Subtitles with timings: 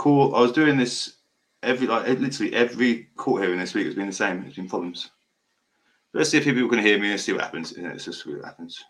[0.00, 0.34] court.
[0.34, 1.18] I was doing this
[1.62, 4.44] every like literally every court hearing this week has been the same.
[4.46, 5.10] It's been problems.
[6.10, 7.74] But let's see if people can hear me and see what happens.
[7.76, 8.82] Yeah, let's just see what happens.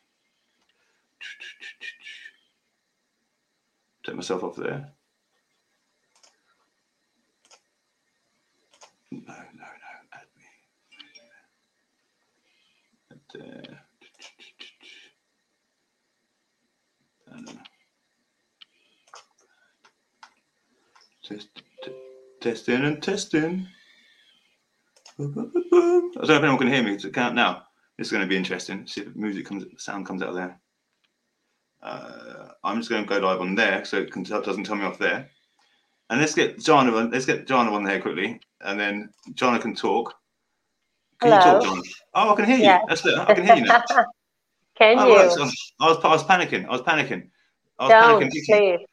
[4.07, 4.93] Take myself off there.
[9.11, 9.67] No, no, no.
[10.13, 10.45] Add me.
[13.11, 13.90] Add there.
[21.31, 21.49] Test,
[22.41, 23.69] testing and testing.
[25.19, 26.97] I don't know if anyone can hear me.
[26.97, 27.63] To count now.
[27.97, 28.87] This is going to be interesting.
[28.87, 30.59] See if music comes, sound comes out of there.
[31.83, 34.85] Uh, I'm just going to go live on there so it can, doesn't tell me
[34.85, 35.31] off there.
[36.09, 37.11] And let's get Jana on.
[37.11, 40.15] Let's get Jana on there quickly, and then Jana can talk.
[41.21, 41.39] Can Hello.
[41.39, 41.83] you talk, Jana?
[42.15, 42.65] Oh, I can hear you.
[42.65, 42.81] Yeah.
[42.89, 43.17] That's it.
[43.17, 43.85] I can hear you now.
[44.77, 45.15] can oh, you?
[45.15, 45.71] I was,
[46.03, 46.67] I was panicking.
[46.67, 47.29] I was panicking.
[47.79, 48.45] I was Don't, panicking.
[48.47, 48.87] Please.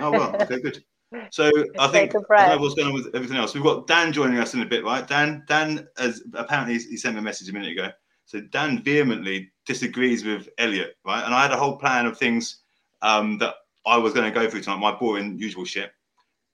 [0.00, 0.36] Oh well.
[0.42, 0.84] Okay, good.
[1.30, 3.54] So I think I what's going on with everything else.
[3.54, 5.06] We've got Dan joining us in a bit, right?
[5.06, 7.88] Dan, Dan, as apparently he sent me a message a minute ago.
[8.26, 11.24] So Dan vehemently disagrees with Elliot, right?
[11.24, 12.60] And I had a whole plan of things
[13.00, 13.54] um, that
[13.86, 15.92] I was going to go through tonight, my boring usual shit.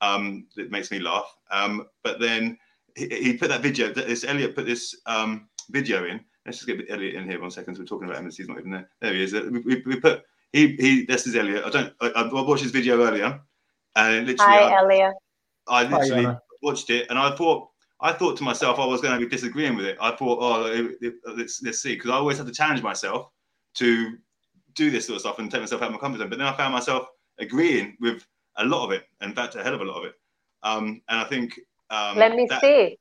[0.01, 1.34] Um, that makes me laugh.
[1.50, 2.59] Um, but then
[2.95, 3.93] he, he, put that video.
[3.93, 6.21] This Elliot put this um, video in.
[6.47, 7.75] Let's just get Elliot in here one second.
[7.75, 8.91] So we're talking about him, and he's not even there.
[9.00, 9.33] There he is.
[9.33, 11.06] We, we, we put he he.
[11.06, 11.65] This is Elliot.
[11.65, 11.93] I don't.
[12.00, 13.41] I, I watched his video earlier
[13.97, 15.14] and literally, Hi, I, Elliot.
[15.69, 17.69] I literally Hi, watched it, and I thought,
[18.00, 19.97] I thought to myself, I was going to be disagreeing with it.
[20.00, 20.91] I thought, oh,
[21.37, 23.28] let's let's see, because I always have to challenge myself
[23.75, 24.17] to
[24.75, 26.28] do this sort of stuff and take myself out of my comfort zone.
[26.28, 27.06] But then I found myself
[27.39, 30.15] agreeing with a lot of it, in fact, a hell of a lot of it.
[30.62, 31.59] Um, and I think.
[31.91, 32.98] Um, Let me that, see.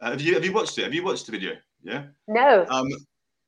[0.00, 0.84] Uh, have you have you watched it?
[0.84, 1.52] Have you watched the video?
[1.82, 2.04] Yeah.
[2.28, 2.66] No.
[2.68, 2.86] Um,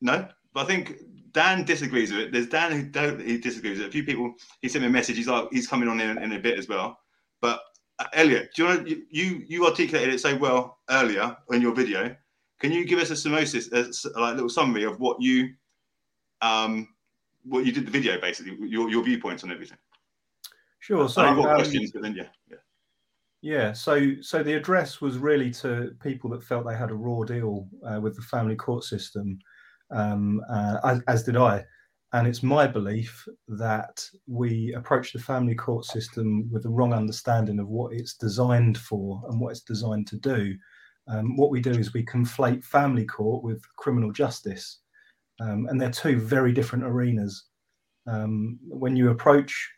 [0.01, 1.01] no, but I think
[1.35, 2.33] Dan disagrees with it.
[2.33, 3.89] There's Dan who don't he disagrees with it.
[3.89, 5.17] A few people he sent me a message.
[5.17, 6.99] He's like he's coming on in, in a bit as well.
[7.41, 7.61] But
[7.99, 11.75] uh, Elliot, do you want to, you you articulated it so well earlier in your
[11.75, 12.15] video.
[12.61, 13.85] Can you give us a synopsis, a,
[14.19, 15.53] like a little summary of what you
[16.41, 16.89] um
[17.45, 19.79] what you did the video basically, your your viewpoints on everything.
[20.79, 21.09] Sure.
[21.09, 22.57] So I've got um, questions, but then yeah, yeah.
[23.41, 27.25] Yeah, so so the address was really to people that felt they had a raw
[27.25, 29.39] deal uh, with the family court system,
[29.95, 31.65] um, uh, as, as, did I.
[32.13, 37.59] And it's my belief that we approach the family court system with the wrong understanding
[37.59, 40.55] of what it's designed for and what it's designed to do.
[41.09, 44.81] Um, what we do is we conflate family court with criminal justice,
[45.41, 47.47] um, and they're two very different arenas.
[48.07, 49.71] Um, when you approach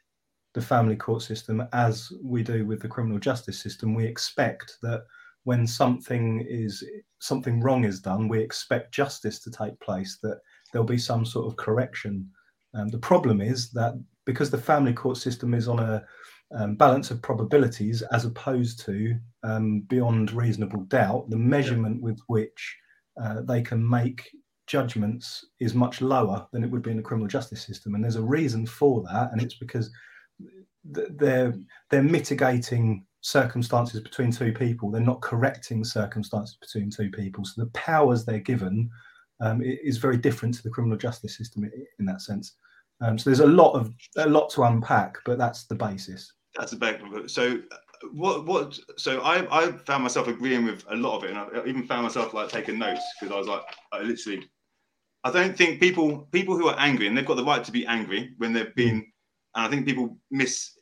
[0.54, 5.04] the family court system, as we do with the criminal justice system, we expect that
[5.46, 6.84] when something is
[7.20, 10.40] something wrong is done, we expect justice to take place, that
[10.72, 12.28] there'll be some sort of correction.
[12.74, 16.04] Um, the problem is that because the family court system is on a
[16.56, 22.76] um, balance of probabilities as opposed to um, beyond reasonable doubt, the measurement with which
[23.22, 24.28] uh, they can make
[24.66, 27.94] judgments is much lower than it would be in the criminal justice system.
[27.94, 29.92] And there's a reason for that, and it's because
[30.84, 31.54] they're
[31.90, 34.88] they're mitigating circumstances between two people.
[34.88, 37.44] They're not correcting circumstances between two people.
[37.44, 38.88] So the powers they're given
[39.40, 42.52] um, is very different to the criminal justice system in that sense.
[43.00, 46.32] Um, so there's a lot of a lot to unpack, but that's the basis.
[46.56, 47.00] That's the back.
[47.26, 47.58] So
[48.12, 48.78] what what?
[48.96, 52.04] So I I found myself agreeing with a lot of it, and I even found
[52.04, 53.62] myself like taking notes because I was like
[53.92, 54.48] I literally.
[55.24, 57.84] I don't think people people who are angry and they've got the right to be
[57.86, 59.04] angry when they've been,
[59.56, 60.75] and I think people miss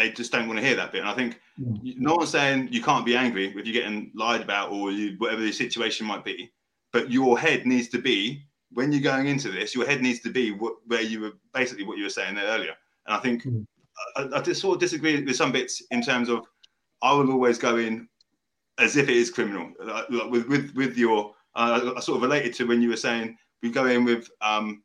[0.00, 1.00] they just don't want to hear that bit.
[1.00, 1.96] And I think mm.
[1.96, 5.42] no one's saying you can't be angry if you're getting lied about or you, whatever
[5.42, 6.50] the situation might be.
[6.92, 9.74] But your head needs to be when you're going into this.
[9.74, 12.46] Your head needs to be what, where you were basically what you were saying there
[12.46, 12.74] earlier.
[13.06, 13.66] And I think mm.
[14.16, 16.46] I, I just sort of disagree with some bits in terms of
[17.02, 18.08] I will always go in
[18.78, 19.70] as if it is criminal.
[19.78, 23.36] Like, with with with your, uh, I sort of related to when you were saying
[23.62, 24.82] we go in with um,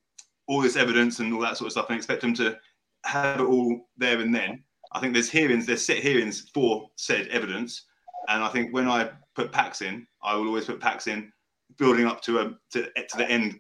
[0.48, 2.58] all this evidence and all that sort of stuff and expect them to
[3.06, 4.64] have it all there and then.
[4.96, 7.84] I think there's hearings, there's set hearings for said evidence,
[8.30, 11.34] and I think when I put packs in, I will always put packs in,
[11.78, 13.60] building up to a to, to the end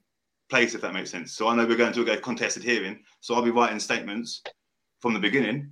[0.49, 1.33] place, if that makes sense.
[1.33, 4.43] So I know we're going to a contested hearing, so I'll be writing statements
[5.01, 5.71] from the beginning,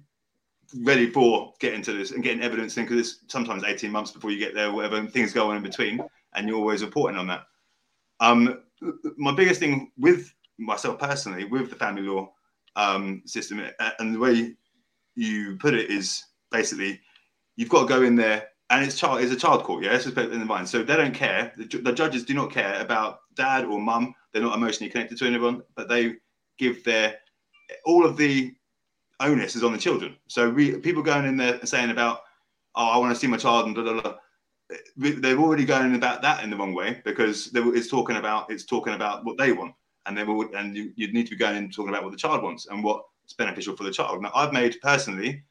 [0.82, 4.32] ready for getting to this and getting evidence in because it's sometimes 18 months before
[4.32, 6.04] you get there, whatever things go on in between,
[6.36, 7.46] and you're always reporting on that.
[8.20, 8.64] Um,
[9.16, 12.34] my biggest thing with myself personally, with the family law
[12.76, 13.62] um, system
[14.00, 14.58] and the way
[15.16, 17.00] you put it is basically
[17.56, 19.92] you've got to go in there and it's child is a child court, yeah.
[19.92, 20.68] Let's just in the mind.
[20.68, 21.54] So they don't care.
[21.58, 24.16] The, the, judges do not care about dad or mum.
[24.32, 26.16] They're not emotionally connected to anyone, but they
[26.58, 27.18] give their
[27.86, 28.54] all of the
[29.20, 30.16] onus is on the children.
[30.28, 32.22] So we, people going in there and saying about
[32.76, 34.16] oh, I want to see my child and da, da, da.
[34.98, 38.94] They're already going about that in the wrong way because it's talking about it's talking
[38.94, 39.76] about what they want,
[40.06, 42.18] and they will, and you, you need to be going and talking about what the
[42.18, 42.84] child wants and
[43.24, 44.22] what's beneficial for the child.
[44.22, 45.44] Now, I've made personally,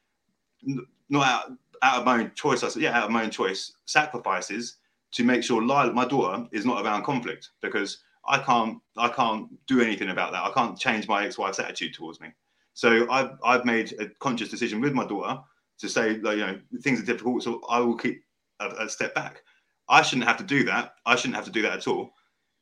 [1.09, 3.73] not out, out of my own choice, I said, yeah, out of my own choice,
[3.85, 4.77] sacrifices
[5.11, 9.47] to make sure Lila, my daughter, is not around conflict because I can't I can't
[9.67, 10.43] do anything about that.
[10.43, 12.29] I can't change my ex-wife's attitude towards me.
[12.73, 15.41] So I've I've made a conscious decision with my daughter
[15.79, 18.23] to say like you know things are difficult, so I will keep
[18.59, 19.43] a, a step back.
[19.89, 20.95] I shouldn't have to do that.
[21.05, 22.13] I shouldn't have to do that at all.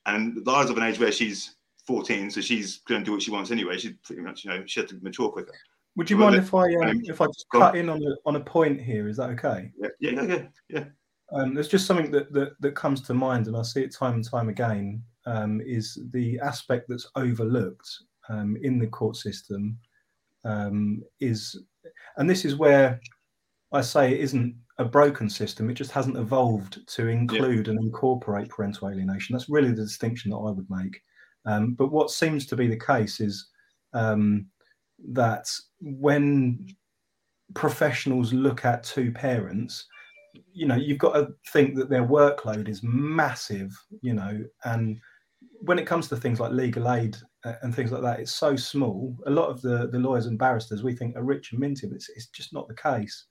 [0.08, 1.56] And Lila's of an age where she's
[1.92, 3.78] 14, so she's going to do what she wants anyway.
[3.78, 5.54] She's pretty much you know she has to mature quicker.
[5.98, 8.40] Would you mind if I um, if I just cut in on a on a
[8.40, 9.08] point here?
[9.08, 9.72] Is that okay?
[9.78, 10.86] Yeah, yeah, yeah, yeah.
[11.34, 14.16] Um, there's just something that, that that comes to mind, and I see it time
[14.16, 15.04] and time again.
[15.26, 17.88] Um, is the aspect that's overlooked
[18.30, 19.78] um, in the court system
[20.46, 21.62] um, is,
[22.18, 23.00] and this is where
[23.72, 25.70] I say it isn't a broken system.
[25.70, 27.74] It just hasn't evolved to include yeah.
[27.74, 29.34] and incorporate parental alienation.
[29.34, 31.02] That's really the distinction that I would make.
[31.46, 33.48] Um, but what seems to be the case is
[33.94, 34.48] um,
[35.10, 35.50] that
[35.80, 36.68] when
[37.54, 39.88] professionals look at two parents,
[40.54, 43.72] you know, you've got to think that their workload is massive,
[44.02, 45.00] you know, and
[45.62, 48.56] when it comes to things like legal aid uh, and things like that, it's so
[48.56, 49.16] small.
[49.26, 51.96] A lot of the, the lawyers and barristers we think are rich and minty, but
[51.96, 53.26] it's, it's just not the case.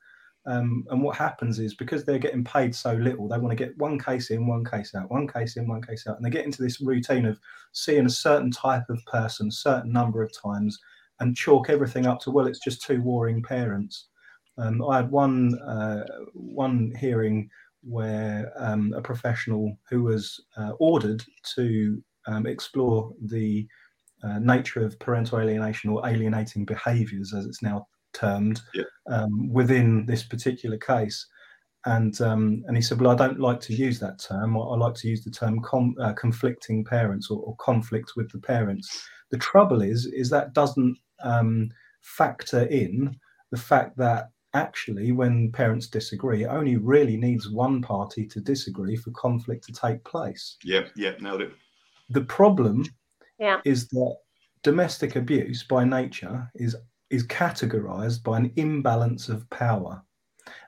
[0.46, 3.76] Um, and what happens is because they're getting paid so little, they want to get
[3.76, 6.46] one case in, one case out, one case in, one case out, and they get
[6.46, 7.38] into this routine of
[7.72, 10.78] seeing a certain type of person, certain number of times,
[11.20, 14.06] and chalk everything up to well, it's just two warring parents.
[14.56, 17.50] Um, I had one uh, one hearing
[17.82, 21.22] where um, a professional who was uh, ordered
[21.54, 23.66] to um, explore the
[24.22, 28.84] uh, nature of parental alienation or alienating behaviours, as it's now termed, yeah.
[29.08, 31.26] um, within this particular case.
[31.86, 34.56] And um, and he said, well, I don't like to use that term.
[34.56, 38.30] I, I like to use the term com- uh, conflicting parents or, or, conflict with
[38.30, 39.08] the parents.
[39.30, 41.70] The trouble is, is that doesn't um,
[42.02, 43.16] factor in
[43.50, 48.96] the fact that actually, when parents disagree, it only really needs one party to disagree
[48.96, 50.56] for conflict to take place.
[50.64, 51.52] Yeah, yeah, nailed it.
[52.10, 52.84] The problem
[53.38, 53.60] yeah.
[53.64, 54.16] is that
[54.62, 56.76] domestic abuse by nature is
[57.10, 60.02] is categorized by an imbalance of power.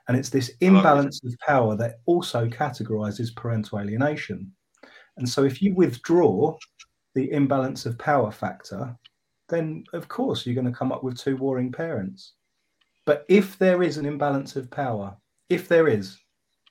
[0.07, 4.51] And it's this imbalance of power that also categorizes parental alienation.
[5.17, 6.57] And so if you withdraw
[7.15, 8.95] the imbalance of power factor,
[9.49, 12.33] then of course you're going to come up with two warring parents.
[13.05, 15.15] But if there is an imbalance of power,
[15.49, 16.17] if there is,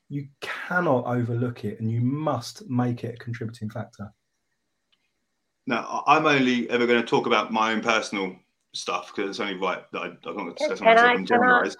[0.08, 4.12] you cannot overlook it and you must make it a contributing factor.
[5.66, 8.36] Now, I'm only ever going to talk about my own personal
[8.74, 11.76] stuff because it's only right that I, I don't want to discuss can I, generalize.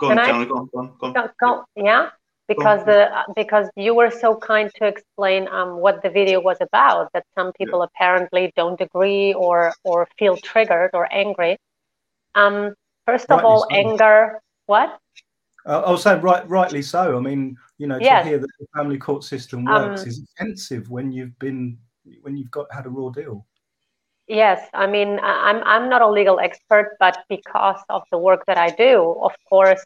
[0.00, 1.12] Go on, John, go on, go on, go on.
[1.12, 2.10] Go, go, yeah,
[2.48, 7.10] because the because you were so kind to explain um, what the video was about.
[7.14, 7.86] That some people yeah.
[7.86, 11.58] apparently don't agree or or feel triggered or angry.
[12.34, 12.74] Um,
[13.06, 13.76] first of rightly all, so.
[13.76, 14.40] anger.
[14.66, 14.98] What?
[15.66, 17.16] Uh, I was saying right, rightly so.
[17.16, 18.26] I mean, you know, to yes.
[18.26, 21.78] hear that the family court system works um, is offensive when you've been
[22.22, 23.46] when you've got had a raw deal.
[24.26, 28.56] Yes, I mean, I'm I'm not a legal expert, but because of the work that
[28.56, 29.84] I do, of course,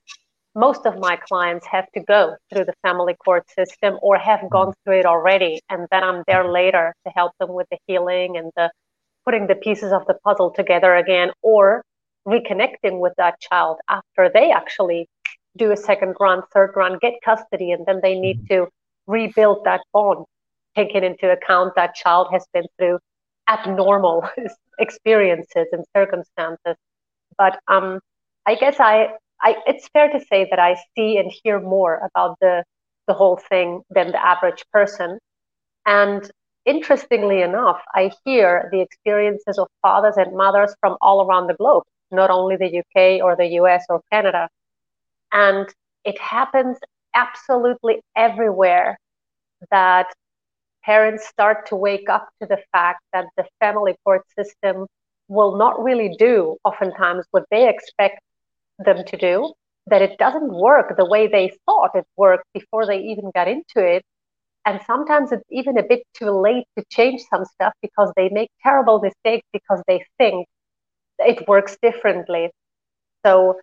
[0.54, 4.48] most of my clients have to go through the family court system or have mm-hmm.
[4.48, 8.36] gone through it already, and then I'm there later to help them with the healing
[8.36, 8.70] and the
[9.24, 11.82] putting the pieces of the puzzle together again, or
[12.26, 15.08] reconnecting with that child after they actually
[15.56, 18.64] do a second run, third run, get custody, and then they need mm-hmm.
[18.64, 18.68] to
[19.08, 20.24] rebuild that bond,
[20.76, 22.98] taking into account that child has been through
[23.48, 24.28] abnormal
[24.78, 26.76] experiences and circumstances.
[27.36, 28.00] But um,
[28.46, 29.08] I guess I,
[29.40, 32.64] I, it's fair to say that I see and hear more about the,
[33.06, 35.18] the whole thing than the average person.
[35.86, 36.30] And
[36.66, 41.84] interestingly enough, I hear the experiences of fathers and mothers from all around the globe,
[42.10, 44.48] not only the UK or the US or Canada.
[45.32, 45.66] And
[46.04, 46.78] it happens
[47.14, 48.98] absolutely everywhere
[49.70, 50.06] that
[50.88, 54.86] parents start to wake up to the fact that the family court system
[55.28, 58.20] will not really do oftentimes what they expect
[58.78, 59.52] them to do,
[59.88, 63.80] that it doesn't work the way they thought it worked before they even got into
[63.96, 64.02] it.
[64.64, 68.50] And sometimes it's even a bit too late to change some stuff because they make
[68.62, 70.46] terrible mistakes because they think
[71.18, 72.50] it works differently.
[73.26, 73.60] So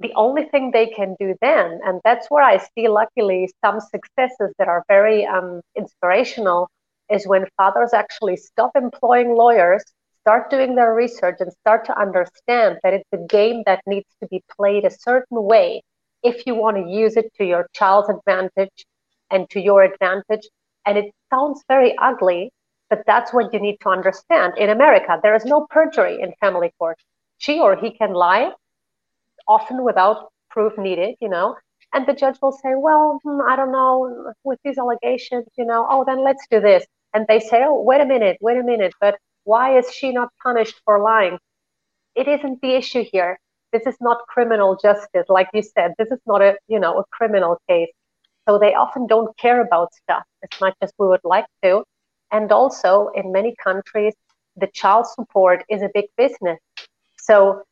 [0.00, 4.54] the only thing they can do then, and that's where I see luckily some successes
[4.58, 6.68] that are very um, inspirational,
[7.10, 9.84] is when fathers actually stop employing lawyers,
[10.22, 14.28] start doing their research, and start to understand that it's a game that needs to
[14.28, 15.82] be played a certain way
[16.22, 18.86] if you want to use it to your child's advantage
[19.30, 20.48] and to your advantage.
[20.86, 22.52] And it sounds very ugly,
[22.88, 24.54] but that's what you need to understand.
[24.56, 26.98] In America, there is no perjury in family court.
[27.38, 28.52] She or he can lie,
[29.50, 30.16] often without
[30.50, 31.56] proof needed, you know,
[31.92, 35.86] and the judge will say, well, hmm, I don't know, with these allegations, you know,
[35.90, 36.84] oh, then let's do this.
[37.14, 40.28] And they say, oh, wait a minute, wait a minute, but why is she not
[40.42, 41.38] punished for lying?
[42.14, 43.38] It isn't the issue here.
[43.72, 45.94] This is not criminal justice, like you said.
[45.98, 47.90] This is not a, you know, a criminal case.
[48.48, 51.84] So they often don't care about stuff as much as we would like to.
[52.32, 54.14] And also, in many countries,
[54.56, 56.58] the child support is a big business.
[57.18, 57.62] So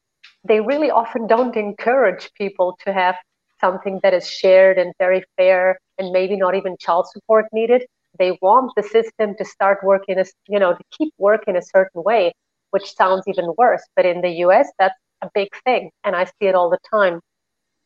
[0.44, 3.16] they really often don't encourage people to have
[3.60, 7.84] something that is shared and very fair and maybe not even child support needed.
[8.18, 12.02] They want the system to start working as you know to keep working a certain
[12.04, 12.32] way
[12.70, 16.46] which sounds even worse but in the us that's a big thing and i see
[16.46, 17.20] it all the time.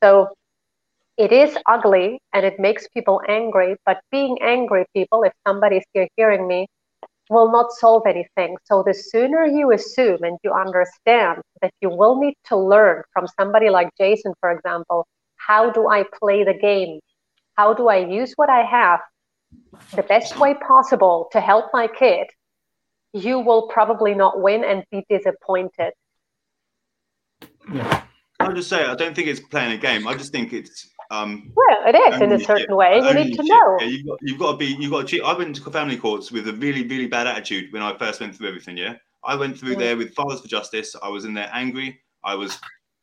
[0.03, 0.29] So
[1.17, 6.09] it is ugly and it makes people angry but being angry people if somebody's here
[6.17, 6.67] hearing me
[7.31, 12.21] will not solve anything so the sooner you assume and you understand that you will
[12.21, 15.07] need to learn from somebody like jason for example
[15.47, 17.01] how do I play the game?
[17.57, 19.01] How do I use what I have
[19.95, 22.29] the best way possible to help my kid?
[23.13, 25.93] You will probably not win and be disappointed.
[27.73, 28.05] Yeah.
[28.41, 30.07] I'll just say, I don't think it's playing a game.
[30.09, 30.89] I just think it's.
[31.13, 32.97] Um, well, it is in a certain way.
[32.97, 33.77] You need to know.
[33.81, 34.77] Yeah, you've, got, you've got to be.
[34.81, 35.21] You've got to.
[35.23, 38.35] I went to family courts with a really, really bad attitude when I first went
[38.35, 38.79] through everything.
[38.79, 39.79] Yeah, I went through mm.
[39.79, 40.97] there with Fathers for Justice.
[41.03, 42.01] I was in there angry.
[42.25, 42.59] I was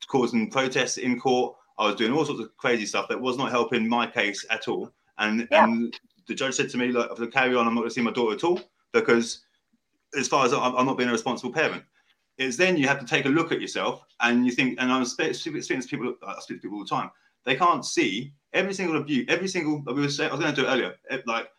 [0.07, 1.55] causing protests in court.
[1.77, 4.67] I was doing all sorts of crazy stuff that was not helping my case at
[4.67, 4.91] all.
[5.19, 5.65] And yeah.
[5.65, 5.95] and
[6.27, 8.01] the judge said to me, "Look, for the carry on, I'm not going to see
[8.01, 8.59] my daughter at all
[8.91, 9.41] because,
[10.17, 11.83] as far as I'm, I'm not being a responsible parent."
[12.39, 14.79] It's then you have to take a look at yourself and you think.
[14.79, 16.15] And I'm speaking to people.
[16.25, 17.11] I speak to people all the time.
[17.49, 19.81] They can't see every single abuse, every single.
[19.87, 20.93] We were saying, I was going to do it earlier.
[21.09, 21.49] Eh, like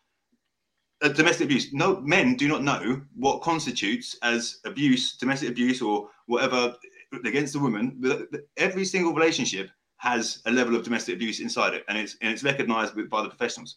[1.03, 1.73] uh, domestic abuse.
[1.73, 6.77] No men do not know what constitutes as abuse, domestic abuse, or whatever
[7.25, 8.01] against a woman.
[8.57, 12.45] Every single relationship has a level of domestic abuse inside it, and it's and it's
[12.45, 13.77] recognised by the professionals.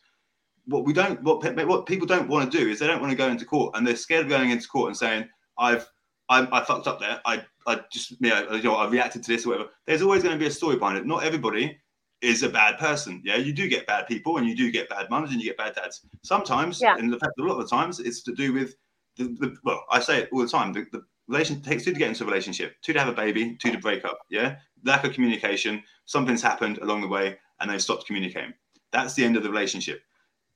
[0.65, 3.17] What we don't, what what people don't want to do is they don't want to
[3.17, 5.27] go into court, and they're scared of going into court and saying,
[5.57, 5.89] "I've
[6.29, 7.21] I, I fucked up there.
[7.25, 10.39] I I just you know I reacted to this or whatever." There's always going to
[10.39, 11.07] be a story behind it.
[11.07, 11.79] Not everybody
[12.23, 13.21] is a bad person.
[13.23, 15.57] Yeah, you do get bad people, and you do get bad mums, and you get
[15.57, 16.01] bad dads.
[16.23, 16.95] Sometimes, yeah.
[16.97, 18.75] and the fact a lot of the times, it's to do with
[19.17, 20.73] the, the well, I say it all the time.
[20.73, 23.55] The, the relation takes two to get into a relationship, two to have a baby,
[23.61, 24.19] two to break up.
[24.29, 28.53] Yeah, lack of communication something's happened along the way and they've stopped communicating.
[28.91, 30.01] That's the end of the relationship.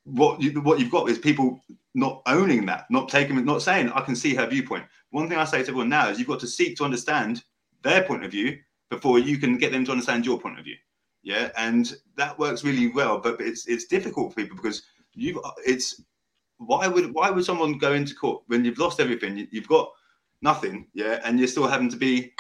[0.04, 1.62] What you, what you've got is people
[1.96, 5.38] not owning that, not taking, it, not saying, "I can see her viewpoint." One thing
[5.38, 7.44] I say to everyone now is you've got to seek to understand
[7.82, 8.58] their point of view
[8.90, 10.76] before you can get them to understand your point of view.
[11.28, 16.02] Yeah, and that works really well, but it's it's difficult for people because you've it's
[16.56, 19.46] why would why would someone go into court when you've lost everything?
[19.52, 19.92] You've got
[20.42, 22.34] nothing, yeah, and you're still having to be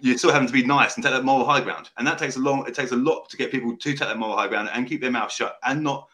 [0.00, 1.90] you're still having to be nice and take that moral high ground.
[1.98, 4.18] And that takes a long, it takes a lot to get people to take that
[4.18, 6.08] moral high ground and keep their mouth shut and not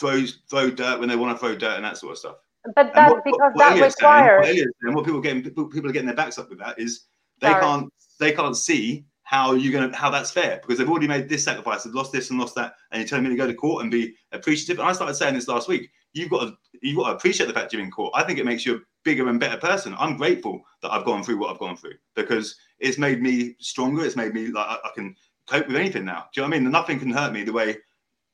[0.00, 2.36] throw throw dirt when they want to throw dirt and that sort of stuff.
[2.74, 4.46] But that's what, because what, that requires.
[4.46, 7.04] Saying, what, what people getting people, people are getting their backs up with that is
[7.40, 7.60] they Sorry.
[7.62, 11.44] can't they can't see how you're gonna how that's fair because they've already made this
[11.44, 13.82] sacrifice, they've lost this and lost that, and you're telling me to go to court
[13.82, 14.78] and be appreciative.
[14.78, 15.90] And I started saying this last week.
[16.12, 18.12] You've got to you've got to appreciate the fact you're in court.
[18.16, 19.94] I think it makes you a bigger and better person.
[19.98, 24.04] I'm grateful that I've gone through what I've gone through because it's made me stronger.
[24.04, 25.14] It's made me like I, I can
[25.46, 26.26] cope with anything now.
[26.32, 26.70] Do you know what I mean?
[26.70, 27.76] Nothing can hurt me the way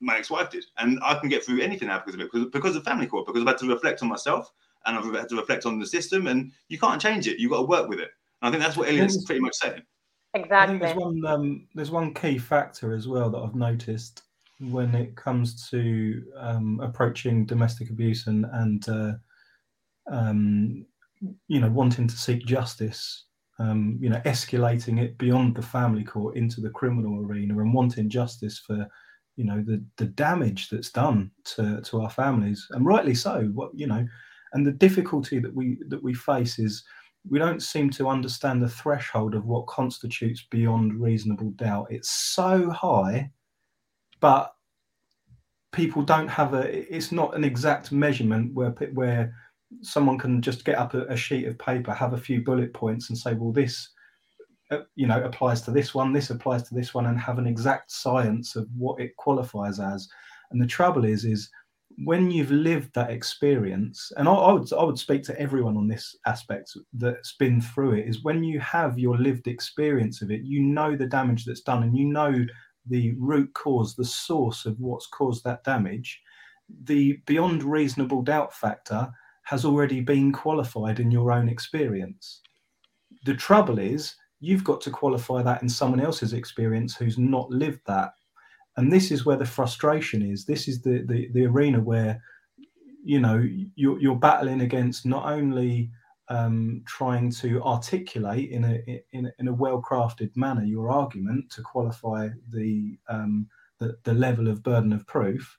[0.00, 2.30] my ex-wife did, and I can get through anything now because of it.
[2.30, 4.52] Because, because of family court, because I've had to reflect on myself
[4.84, 7.38] and I've had to reflect on the system, and you can't change it.
[7.38, 8.10] You've got to work with it.
[8.42, 9.82] And I think that's what Elliot's pretty much saying.
[10.34, 10.56] Exactly.
[10.58, 14.22] I think there's one um, there's one key factor as well that I've noticed
[14.60, 19.12] when it comes to um, approaching domestic abuse and and uh,
[20.10, 20.86] um,
[21.48, 23.26] you know wanting to seek justice
[23.58, 28.08] um, you know, escalating it beyond the family court into the criminal arena and wanting
[28.08, 28.86] justice for,
[29.36, 33.44] you know, the the damage that's done to to our families, and rightly so.
[33.54, 34.06] What you know,
[34.52, 36.82] and the difficulty that we that we face is
[37.28, 41.86] we don't seem to understand the threshold of what constitutes beyond reasonable doubt.
[41.90, 43.30] It's so high,
[44.20, 44.54] but
[45.72, 46.94] people don't have a.
[46.94, 49.34] It's not an exact measurement where where
[49.80, 53.08] someone can just get up a, a, sheet of paper, have a few bullet points,
[53.08, 53.88] and say, well, this,
[54.70, 57.46] uh, you know, applies to this one, this applies to this one, and have an
[57.46, 60.08] exact science of what it qualifies as.
[60.50, 61.50] And the trouble is, is
[62.04, 65.88] when you've lived that experience, and I, I would I would speak to everyone on
[65.88, 70.42] this aspect that's been through it, is when you have your lived experience of it,
[70.42, 72.44] you know the damage that's done, and you know
[72.86, 76.20] the root cause, the source of what's caused that damage,
[76.84, 79.08] the beyond reasonable doubt factor
[79.44, 82.40] has already been qualified in your own experience.
[83.24, 87.80] The trouble is, you've got to qualify that in someone else's experience who's not lived
[87.86, 88.12] that.
[88.76, 90.44] And this is where the frustration is.
[90.44, 92.22] This is the, the, the arena where,
[93.04, 95.90] you know, you're, you're battling against not only
[96.28, 101.62] um, trying to articulate in a in, in a well crafted manner your argument to
[101.62, 103.46] qualify the, um,
[103.78, 105.58] the the level of burden of proof,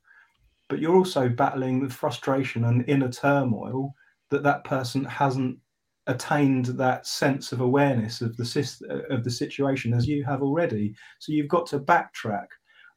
[0.69, 3.93] but you're also battling the frustration and inner turmoil
[4.31, 5.59] that that person hasn't
[6.07, 10.95] attained that sense of awareness of the of the situation as you have already.
[11.19, 12.47] So you've got to backtrack.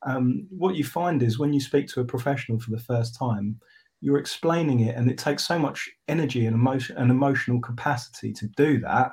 [0.05, 3.61] Um, what you find is when you speak to a professional for the first time,
[4.01, 8.47] you're explaining it and it takes so much energy and emotion and emotional capacity to
[8.57, 9.13] do that.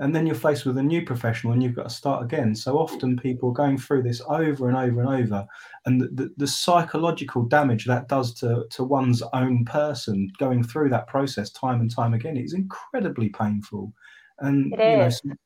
[0.00, 2.54] And then you're faced with a new professional and you've got to start again.
[2.54, 5.44] So often people are going through this over and over and over
[5.86, 10.90] and the, the, the psychological damage that does to, to one's own person going through
[10.90, 13.92] that process time and time again is incredibly painful.
[14.38, 14.72] And
[15.24, 15.38] you know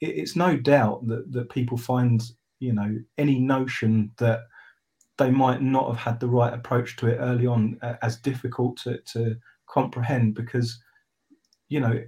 [0.00, 2.22] it, it's no doubt that, that people find
[2.60, 4.42] you know any notion that
[5.18, 8.76] they might not have had the right approach to it early on uh, as difficult
[8.78, 9.36] to, to
[9.68, 10.80] comprehend because
[11.68, 12.02] you know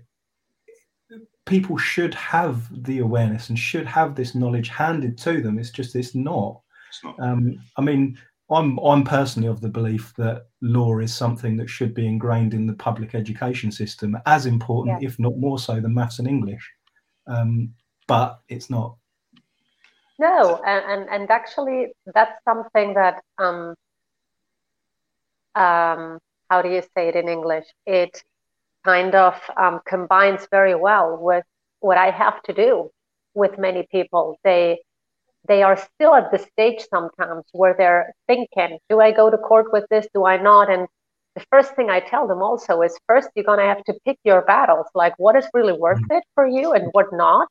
[1.44, 5.94] people should have the awareness and should have this knowledge handed to them it's just
[5.96, 7.20] it's not, it's not.
[7.20, 8.18] Um, i mean
[8.50, 12.66] i'm i'm personally of the belief that law is something that should be ingrained in
[12.66, 15.08] the public education system as important yeah.
[15.08, 16.66] if not more so than maths and english
[17.26, 17.72] um,
[18.08, 18.96] but it's not
[20.22, 23.74] no, and, and, and actually, that's something that, um,
[25.54, 27.66] um, how do you say it in English?
[27.86, 28.22] It
[28.84, 31.44] kind of um, combines very well with
[31.80, 32.90] what I have to do
[33.34, 34.38] with many people.
[34.44, 34.80] They
[35.48, 39.72] they are still at the stage sometimes where they're thinking, do I go to court
[39.72, 40.06] with this?
[40.14, 40.70] Do I not?
[40.70, 40.86] And
[41.34, 44.42] the first thing I tell them also is first you're gonna have to pick your
[44.42, 46.18] battles, like what is really worth mm-hmm.
[46.18, 47.48] it for you and what not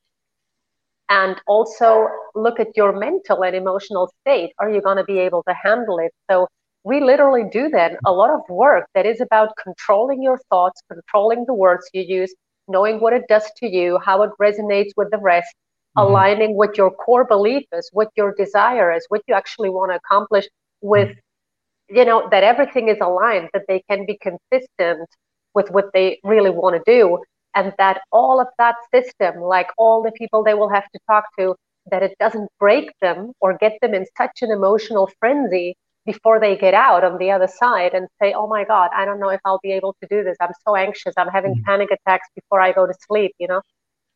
[1.08, 4.52] and also look at your mental and emotional state.
[4.58, 6.12] Are you going to be able to handle it?
[6.30, 6.48] So
[6.84, 11.44] we literally do then a lot of work that is about controlling your thoughts, controlling
[11.46, 12.34] the words you use,
[12.68, 15.54] knowing what it does to you, how it resonates with the rest,
[15.96, 16.08] mm-hmm.
[16.08, 19.96] aligning what your core belief is, what your desire is, what you actually want to
[19.96, 20.46] accomplish
[20.80, 21.96] with, mm-hmm.
[21.96, 25.08] you know, that everything is aligned, that they can be consistent
[25.54, 27.18] with what they really want to do
[27.54, 31.24] and that all of that system, like all the people they will have to talk
[31.38, 31.54] to,
[31.90, 36.56] that it doesn't break them or get them in such an emotional frenzy before they
[36.56, 39.40] get out on the other side and say, Oh my God, I don't know if
[39.44, 40.36] I'll be able to do this.
[40.40, 41.14] I'm so anxious.
[41.16, 41.64] I'm having mm-hmm.
[41.64, 43.62] panic attacks before I go to sleep, you know?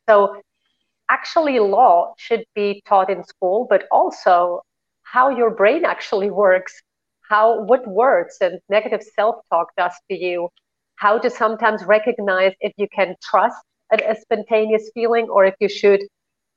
[0.09, 0.41] So,
[1.09, 4.63] actually, law should be taught in school, but also
[5.03, 6.81] how your brain actually works,
[7.29, 10.49] how what words and negative self talk does to you,
[10.97, 13.57] how to sometimes recognize if you can trust
[13.93, 16.01] a, spontaneous feeling or if you should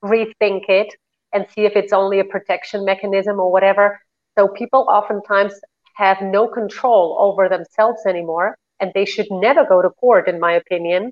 [0.03, 0.93] rethink it
[1.33, 3.99] and see if it's only a protection mechanism or whatever.
[4.37, 5.53] So people oftentimes
[5.95, 10.53] have no control over themselves anymore, and they should never go to court, in my
[10.53, 11.11] opinion,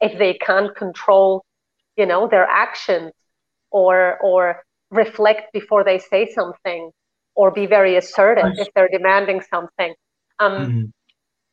[0.00, 1.44] if they can't control,
[1.96, 3.12] you know, their actions
[3.70, 6.92] or or reflect before they say something
[7.34, 9.92] or be very assertive if they're demanding something.
[10.38, 10.84] Um, mm-hmm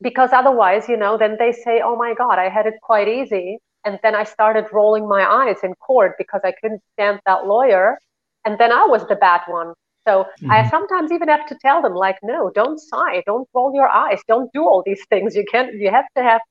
[0.02, 3.60] because otherwise, you know, then they say, oh my God, I had it quite easy.
[3.86, 7.98] And then I started rolling my eyes in court because I couldn't stand that lawyer.
[8.46, 9.74] And then I was the bad one.
[10.08, 10.52] So mm-hmm.
[10.52, 14.20] I sometimes even have to tell them, like, no, don't sigh, don't roll your eyes,
[14.28, 15.36] don't do all these things.
[15.36, 16.42] You can't, you have to have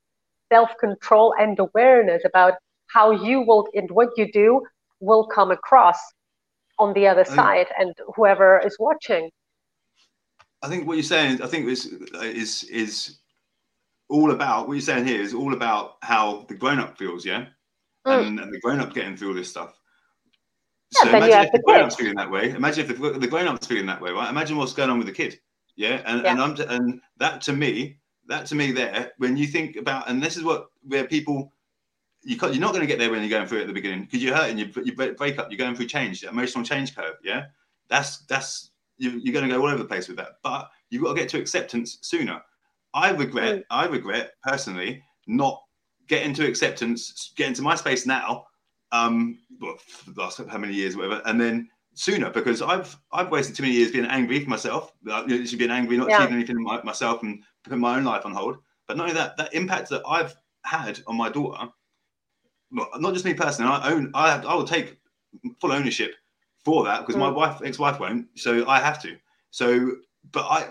[0.52, 2.54] self control and awareness about
[2.86, 4.62] how you will and what you do
[5.00, 5.98] will come across
[6.78, 9.30] on the other side and whoever is watching.
[10.62, 11.86] I think what you're saying, I think is
[12.22, 13.19] is is
[14.10, 17.46] all about what you're saying here is all about how the grown up feels, yeah,
[18.06, 18.26] mm.
[18.26, 19.78] and, and, the grown up getting through all this stuff.
[20.92, 22.50] Yeah, so imagine if the grown up's feeling that way.
[22.50, 24.28] Imagine if the, the grown up's feeling that way, right?
[24.28, 25.38] Imagine what's going on with the kid,
[25.76, 26.32] yeah, and yeah.
[26.32, 30.22] and I'm and that to me, that to me, there when you think about, and
[30.22, 31.52] this is what where people.
[32.22, 34.02] You you're not going to get there when you're going through it at the beginning
[34.02, 34.58] because you're hurting.
[34.58, 35.50] You, you break up.
[35.50, 37.14] You're going through change, emotional change curve.
[37.24, 37.46] Yeah,
[37.88, 40.32] that's that's you, you're going to go all over the place with that.
[40.42, 42.42] But you've got to get to acceptance sooner.
[42.94, 43.64] I regret, mm.
[43.70, 45.62] I regret personally not
[46.08, 48.46] getting to acceptance, getting to my space now.
[48.92, 49.76] Um, well,
[50.16, 53.92] last how many years, whatever, and then sooner because I've I've wasted too many years
[53.92, 54.92] being angry for myself.
[55.08, 56.16] Uh, you know, just being angry, not yeah.
[56.16, 58.56] achieving anything my, myself, and putting my own life on hold.
[58.88, 61.68] But not only that, that impact that I've had on my daughter,
[62.72, 63.70] not just me personally.
[63.70, 64.10] I own.
[64.14, 64.98] I have, I will take
[65.60, 66.14] full ownership
[66.64, 68.26] for that because my wife, ex-wife, won't.
[68.36, 69.16] So I have to.
[69.50, 69.92] So,
[70.32, 70.68] but I,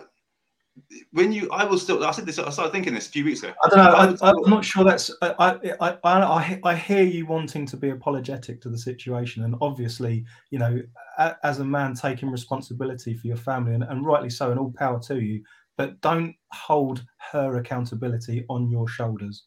[1.11, 2.03] when you, I will still.
[2.03, 2.39] I said this.
[2.39, 3.53] I started thinking this a few weeks ago.
[3.63, 4.27] I don't know.
[4.27, 5.11] I, am not sure that's.
[5.21, 9.55] I, I, I, I, I hear you wanting to be apologetic to the situation, and
[9.61, 10.81] obviously, you know,
[11.43, 14.99] as a man taking responsibility for your family, and, and rightly so, and all power
[15.01, 15.43] to you.
[15.77, 19.45] But don't hold her accountability on your shoulders.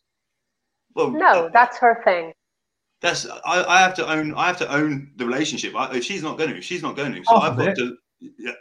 [0.94, 2.32] Well, no, that's her thing.
[3.00, 4.34] That's I, I have to own.
[4.34, 5.74] I have to own the relationship.
[5.76, 7.24] I, if she's not going to, she's not going to.
[7.24, 7.76] So I've got it.
[7.76, 7.96] to.
[8.38, 8.52] Yeah,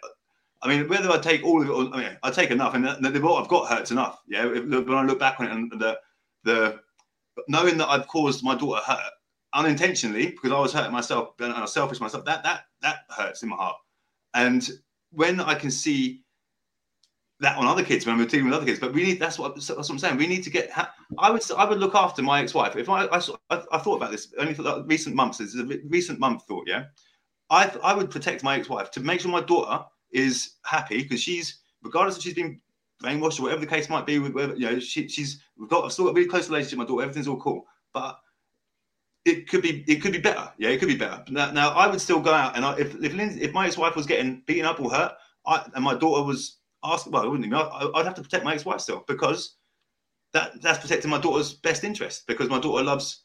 [0.64, 2.86] I mean, whether I take all of it, or, I mean, I take enough, and
[2.86, 4.22] the, the, what I've got hurts enough.
[4.28, 6.00] Yeah, if, when I look back on it, and the
[6.44, 6.80] the
[7.48, 9.00] knowing that I've caused my daughter hurt
[9.54, 13.44] unintentionally because I was hurting myself and I was selfish myself, that that that hurts
[13.44, 13.78] in my heart.
[14.34, 14.70] And
[15.12, 16.24] when I can see
[17.40, 19.56] that on other kids when we're dealing with other kids, but we need that's what
[19.56, 20.18] that's what I'm saying.
[20.18, 20.72] We need to get.
[21.18, 23.20] I would I would look after my ex-wife if I I,
[23.50, 25.40] I, I thought about this only for the recent months.
[25.40, 26.68] This is a recent month thought.
[26.68, 26.86] Yeah,
[27.50, 31.60] I I would protect my ex-wife to make sure my daughter is happy because she's
[31.84, 32.60] regardless if she's been
[33.02, 35.86] brainwashed or whatever the case might be with whether you know she, she's we've got
[35.86, 37.66] I've still got a really close relationship with my daughter everything's all cool.
[37.94, 38.20] But
[39.26, 40.52] it could be it could be better.
[40.58, 41.24] Yeah it could be better.
[41.30, 43.96] Now, now I would still go out and I, if if, Lindsay, if my ex-wife
[43.96, 45.14] was getting beaten up or hurt
[45.46, 48.54] I, and my daughter was asked well wouldn't even I, I'd have to protect my
[48.54, 49.56] ex-wife still because
[50.34, 53.24] that that's protecting my daughter's best interest because my daughter loves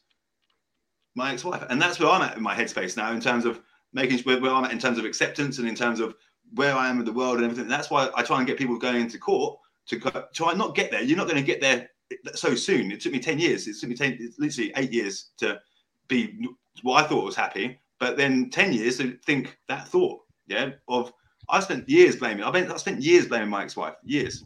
[1.17, 1.63] my ex-wife.
[1.69, 3.59] And that's where I'm at in my headspace now in terms of
[3.91, 6.15] making sure where I'm at in terms of acceptance and in terms of
[6.53, 7.67] where I am with the world and everything.
[7.67, 9.99] That's why I try and get people going into court to
[10.33, 11.01] try not get there.
[11.01, 11.89] You're not going to get there
[12.35, 12.91] so soon.
[12.91, 13.67] It took me 10 years.
[13.67, 15.59] It took me 10, literally eight years to
[16.07, 16.47] be
[16.83, 17.79] what I thought was happy.
[17.99, 21.11] But then 10 years to think that thought, yeah, of
[21.49, 22.43] I spent years blaming.
[22.43, 24.43] I, mean, I spent years blaming my ex-wife, years,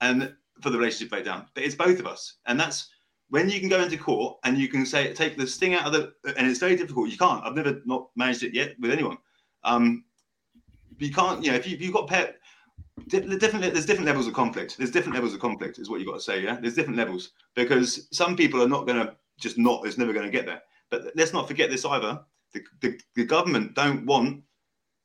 [0.00, 1.46] and for the relationship breakdown.
[1.54, 2.90] But it's both of us, and that's
[3.28, 5.92] when you can go into court and you can say take the sting out of
[5.92, 6.12] the.
[6.36, 7.08] And it's very difficult.
[7.08, 7.44] You can't.
[7.44, 9.18] I've never not managed it yet with anyone.
[9.62, 10.04] Um,
[11.02, 12.36] you can't, you know, if, you, have got pet,
[13.08, 14.76] different, there's different levels of conflict.
[14.76, 16.42] There's different levels of conflict, is what you got to say.
[16.42, 19.86] Yeah, there's different levels because some people are not going to just not.
[19.86, 20.62] It's never going to get there.
[20.90, 22.20] But let's not forget this either.
[22.52, 24.42] The, the, the government don't want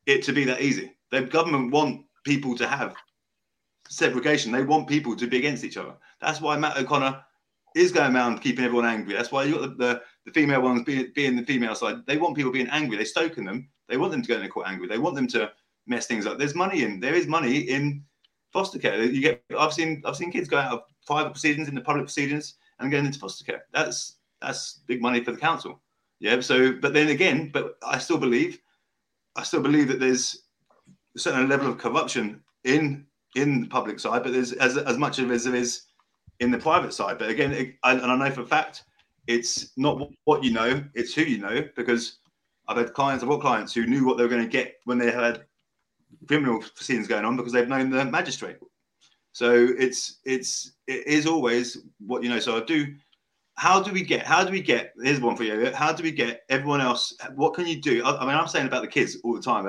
[0.05, 0.93] it to be that easy.
[1.11, 2.95] The government want people to have
[3.87, 4.51] segregation.
[4.51, 5.93] They want people to be against each other.
[6.21, 7.21] That's why Matt O'Connor
[7.75, 9.13] is going around keeping everyone angry.
[9.13, 11.97] That's why you got the, the, the female ones being, being the female side.
[12.07, 12.97] They want people being angry.
[12.97, 13.69] They're stoking them.
[13.87, 14.87] They want them to go into court angry.
[14.87, 15.51] They want them to
[15.87, 16.37] mess things up.
[16.37, 18.03] There's money in there is money in
[18.51, 19.03] foster care.
[19.03, 22.55] You get I've seen I've seen kids go out of private proceedings into public proceedings
[22.79, 23.65] and going into foster care.
[23.73, 25.81] That's that's big money for the council.
[26.19, 26.39] Yeah.
[26.41, 28.59] So, but then again, but I still believe,
[29.35, 30.43] I still believe that there's
[31.15, 35.19] a certain level of corruption in in the public side, but there's as as much
[35.19, 35.83] of as there is
[36.39, 37.17] in the private side.
[37.17, 38.83] But again, it, and I know for a fact,
[39.27, 42.19] it's not what you know, it's who you know, because
[42.67, 44.97] I've had clients, I've got clients who knew what they were going to get when
[44.97, 45.45] they had
[46.27, 48.57] criminal proceedings going on because they've known the magistrate.
[49.31, 52.39] So it's it's it is always what you know.
[52.39, 52.95] So I do.
[53.57, 54.25] How do we get?
[54.25, 54.93] How do we get?
[55.01, 55.71] Here's one for you.
[55.73, 57.15] How do we get everyone else?
[57.35, 58.03] What can you do?
[58.03, 59.65] I, I mean, I'm saying about the kids all the time.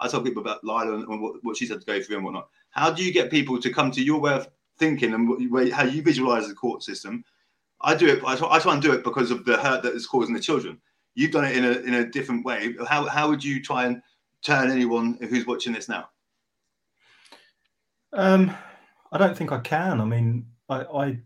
[0.00, 2.24] I tell people about Lila and, and what, what, she's had to go through and
[2.24, 2.48] whatnot.
[2.70, 5.84] How do you get people to come to your way of thinking and what, how
[5.84, 7.24] you visualize the court system?
[7.80, 8.24] I do it.
[8.24, 10.40] I try, I try and do it because of the hurt that is causing the
[10.40, 10.80] children.
[11.14, 12.74] You've done it in a in a different way.
[12.88, 14.02] How how would you try and
[14.44, 16.08] turn anyone who's watching this now?
[18.12, 18.54] Um,
[19.10, 20.00] I don't think I can.
[20.00, 21.18] I mean, I, I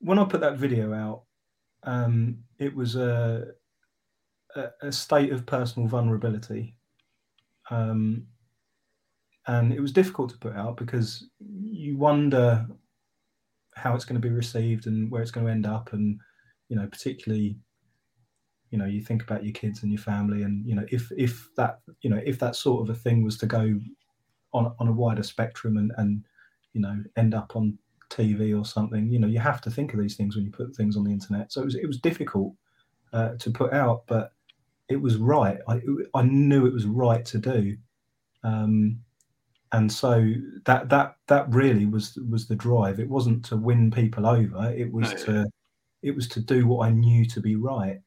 [0.00, 1.24] when I put that video out,
[1.84, 3.48] um, it was a,
[4.56, 6.74] a, a state of personal vulnerability,
[7.70, 8.26] um,
[9.46, 12.66] and it was difficult to put out because you wonder
[13.76, 16.18] how it's going to be received and where it's going to end up, and
[16.68, 17.56] you know, particularly
[18.70, 21.48] you know you think about your kids and your family and you know if if
[21.56, 23.78] that you know if that sort of a thing was to go
[24.52, 26.24] on on a wider spectrum and and
[26.72, 27.76] you know end up on
[28.10, 30.74] TV or something you know you have to think of these things when you put
[30.74, 31.52] things on the internet.
[31.52, 32.54] So it was it was difficult
[33.12, 34.32] uh, to put out but
[34.90, 35.58] it was right.
[35.68, 35.80] I
[36.14, 37.76] I knew it was right to do.
[38.42, 39.00] Um,
[39.72, 40.32] and so
[40.66, 42.98] that that that really was was the drive.
[42.98, 44.72] It wasn't to win people over.
[44.76, 45.46] It was no, to
[46.02, 48.00] it was to do what I knew to be right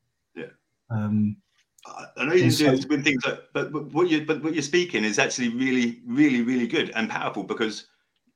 [0.94, 1.38] um,
[1.86, 4.42] I know you didn't so, do it to win things, but, but what you but
[4.42, 7.88] what you're speaking is actually really, really, really good and powerful because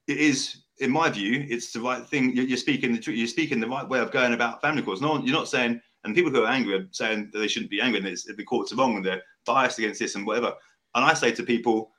[0.08, 2.36] it is, in my view, it's the right thing.
[2.36, 3.18] You're, you're speaking the truth.
[3.18, 5.02] You're speaking the right way of going about family courts.
[5.02, 7.82] No, you're not saying, and people who are angry are saying that they shouldn't be
[7.82, 10.54] angry and it's, the courts are wrong and they're biased against this and whatever.
[10.96, 11.92] And I say to people,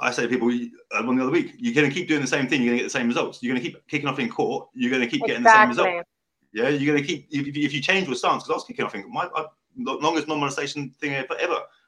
[0.00, 2.26] I say to people uh, one the other week, you're going to keep doing the
[2.26, 2.60] same thing.
[2.60, 3.42] You're going to get the same results.
[3.42, 4.68] You're going to keep kicking off in court.
[4.74, 5.28] You're going to keep exactly.
[5.28, 6.06] getting the same result.
[6.52, 8.84] Yeah, you're going to keep if, if you change your stance because I was kicking
[8.84, 11.34] off in my I, longest non-molestation thing ever,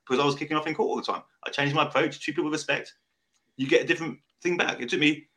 [0.06, 1.22] because I was kicking off in court all the time.
[1.44, 2.94] I changed my approach, treat people with respect.
[3.56, 4.80] You get a different thing back.
[4.80, 5.28] It took me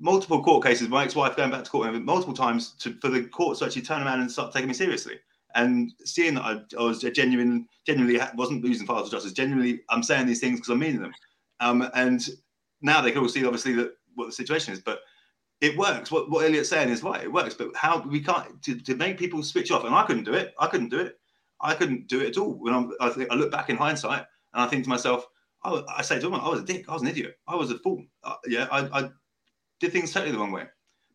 [0.00, 3.58] multiple court cases, my ex-wife going back to court multiple times to, for the court
[3.58, 5.18] to actually turn around and start taking me seriously.
[5.54, 9.32] And seeing that I, I was genuine, genuinely wasn't losing files of justice.
[9.32, 11.12] Genuinely, I'm saying these things because I'm meaning them.
[11.60, 12.26] Um, and
[12.80, 14.80] now they can all see, obviously, that what the situation is.
[14.80, 15.00] But
[15.60, 16.10] it works.
[16.10, 17.22] What, what Elliot's saying is right.
[17.22, 17.54] It works.
[17.54, 20.54] But how we can't to, to make people switch off, and I couldn't do it.
[20.58, 21.20] I couldn't do it.
[21.62, 22.54] I couldn't do it at all.
[22.54, 25.26] When I'm, I think I look back in hindsight and I think to myself,
[25.64, 26.88] I, I say to them, I was a dick.
[26.88, 27.38] I was an idiot.
[27.46, 28.04] I was a fool.
[28.24, 29.10] Uh, yeah, I, I
[29.80, 30.64] did things totally the wrong way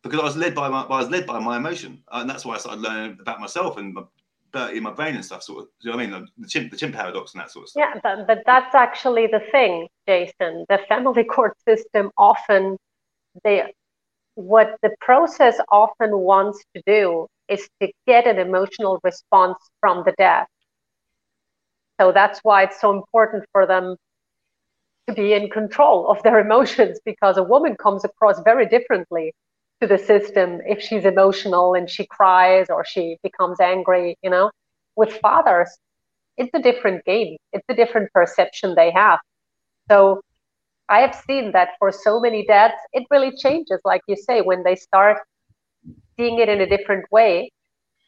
[0.02, 2.44] because I was led by my I was led by my emotion, uh, and that's
[2.44, 5.42] why I started learning about myself and my, in my brain and stuff.
[5.42, 6.28] Sort of, you know I mean?
[6.38, 7.82] The chimp, the chimp paradox and that sort of stuff.
[7.94, 10.64] Yeah, but, but that's actually the thing, Jason.
[10.68, 12.78] The family court system often
[13.44, 13.72] they
[14.34, 20.12] what the process often wants to do is to get an emotional response from the
[20.18, 20.46] dad.
[22.00, 23.96] So that's why it's so important for them
[25.08, 29.32] to be in control of their emotions because a woman comes across very differently
[29.80, 34.50] to the system if she's emotional and she cries or she becomes angry, you know.
[34.96, 35.70] With fathers,
[36.36, 37.36] it's a different game.
[37.52, 39.20] It's a different perception they have.
[39.90, 40.20] So
[40.88, 44.62] I have seen that for so many dads, it really changes, like you say, when
[44.64, 45.18] they start
[46.18, 47.50] seeing it in a different way.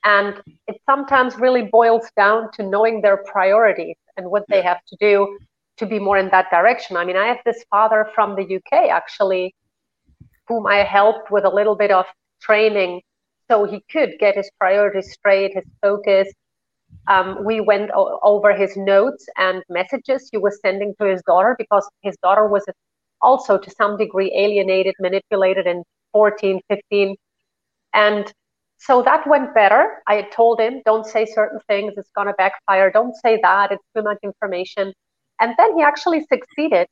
[0.05, 4.97] And it sometimes really boils down to knowing their priorities and what they have to
[5.01, 5.39] do
[5.79, 6.97] to be more in that direction.
[6.97, 9.55] I mean, I have this father from the UK actually,
[10.49, 12.07] whom I helped with a little bit of
[12.41, 13.03] training
[13.51, 16.29] so he could get his priorities straight, his focus.
[17.09, 21.55] Um, we went o- over his notes and messages he was sending to his daughter
[21.59, 22.65] because his daughter was
[23.23, 27.17] also to some degree alienated, manipulated in 14, 15.
[27.95, 28.33] And
[28.79, 30.03] so that went better.
[30.07, 32.91] I had told him, don't say certain things, it's going to backfire.
[32.91, 34.93] Don't say that, it's too much information.
[35.41, 36.87] And then he actually succeeded.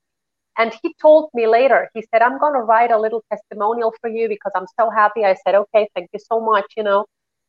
[0.59, 4.11] And he told me later, he said, I'm going to write a little testimonial for
[4.11, 5.25] you because I'm so happy.
[5.25, 7.07] I said, okay, thank you so much, you know.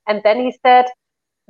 [0.08, 0.86] And then he said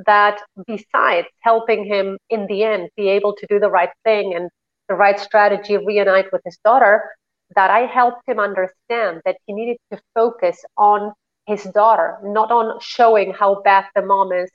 [0.06, 4.50] that besides helping him in the end be able to do the right thing and
[4.88, 7.04] the right strategy, reunite with his daughter,
[7.56, 11.14] that I helped him understand that he needed to focus on
[11.50, 14.50] his daughter, not on showing how bad the mom is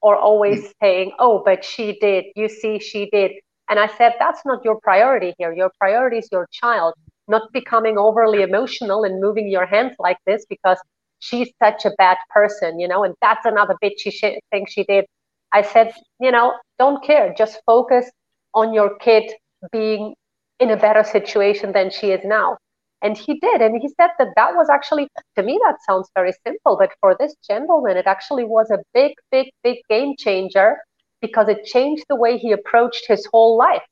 [0.00, 0.72] or always mm.
[0.80, 2.24] saying, oh, but she did.
[2.36, 3.32] You see, she did.
[3.68, 5.52] And I said, that's not your priority here.
[5.52, 6.94] Your priority is your child,
[7.26, 10.78] not becoming overly emotional and moving your hands like this because
[11.18, 15.04] she's such a bad person, you know, and that's another bitchy shit thing she did.
[15.52, 17.34] I said, you know, don't care.
[17.36, 18.10] Just focus
[18.54, 19.24] on your kid
[19.72, 20.14] being
[20.60, 22.58] in a better situation than she is now.
[23.02, 23.60] And he did.
[23.60, 26.76] And he said that that was actually, to me, that sounds very simple.
[26.78, 30.76] But for this gentleman, it actually was a big, big, big game changer
[31.20, 33.82] because it changed the way he approached his whole life,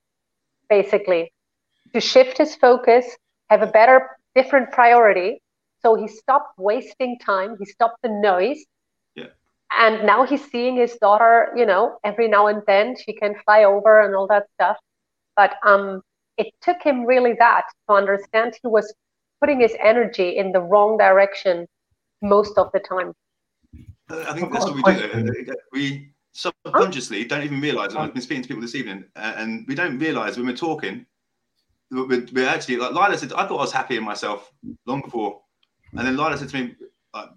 [0.68, 1.32] basically,
[1.92, 3.04] to shift his focus,
[3.48, 5.42] have a better, different priority.
[5.82, 8.64] So he stopped wasting time, he stopped the noise.
[9.16, 9.28] Yeah.
[9.76, 13.64] And now he's seeing his daughter, you know, every now and then she can fly
[13.64, 14.76] over and all that stuff.
[15.36, 16.02] But um,
[16.36, 18.92] it took him really that to understand he was
[19.40, 21.66] putting his energy in the wrong direction
[22.22, 23.12] most of the time.
[24.10, 25.54] I think that's what we do.
[25.72, 27.94] We subconsciously don't even realize.
[27.94, 31.06] I've been speaking to people this evening, uh, and we don't realize when we're talking,
[31.90, 33.32] we're, we're, actually like Lila said.
[33.32, 34.52] I thought I was happy in myself
[34.86, 35.40] long before,
[35.92, 36.74] and then Lila said to me,
[37.14, 37.30] like,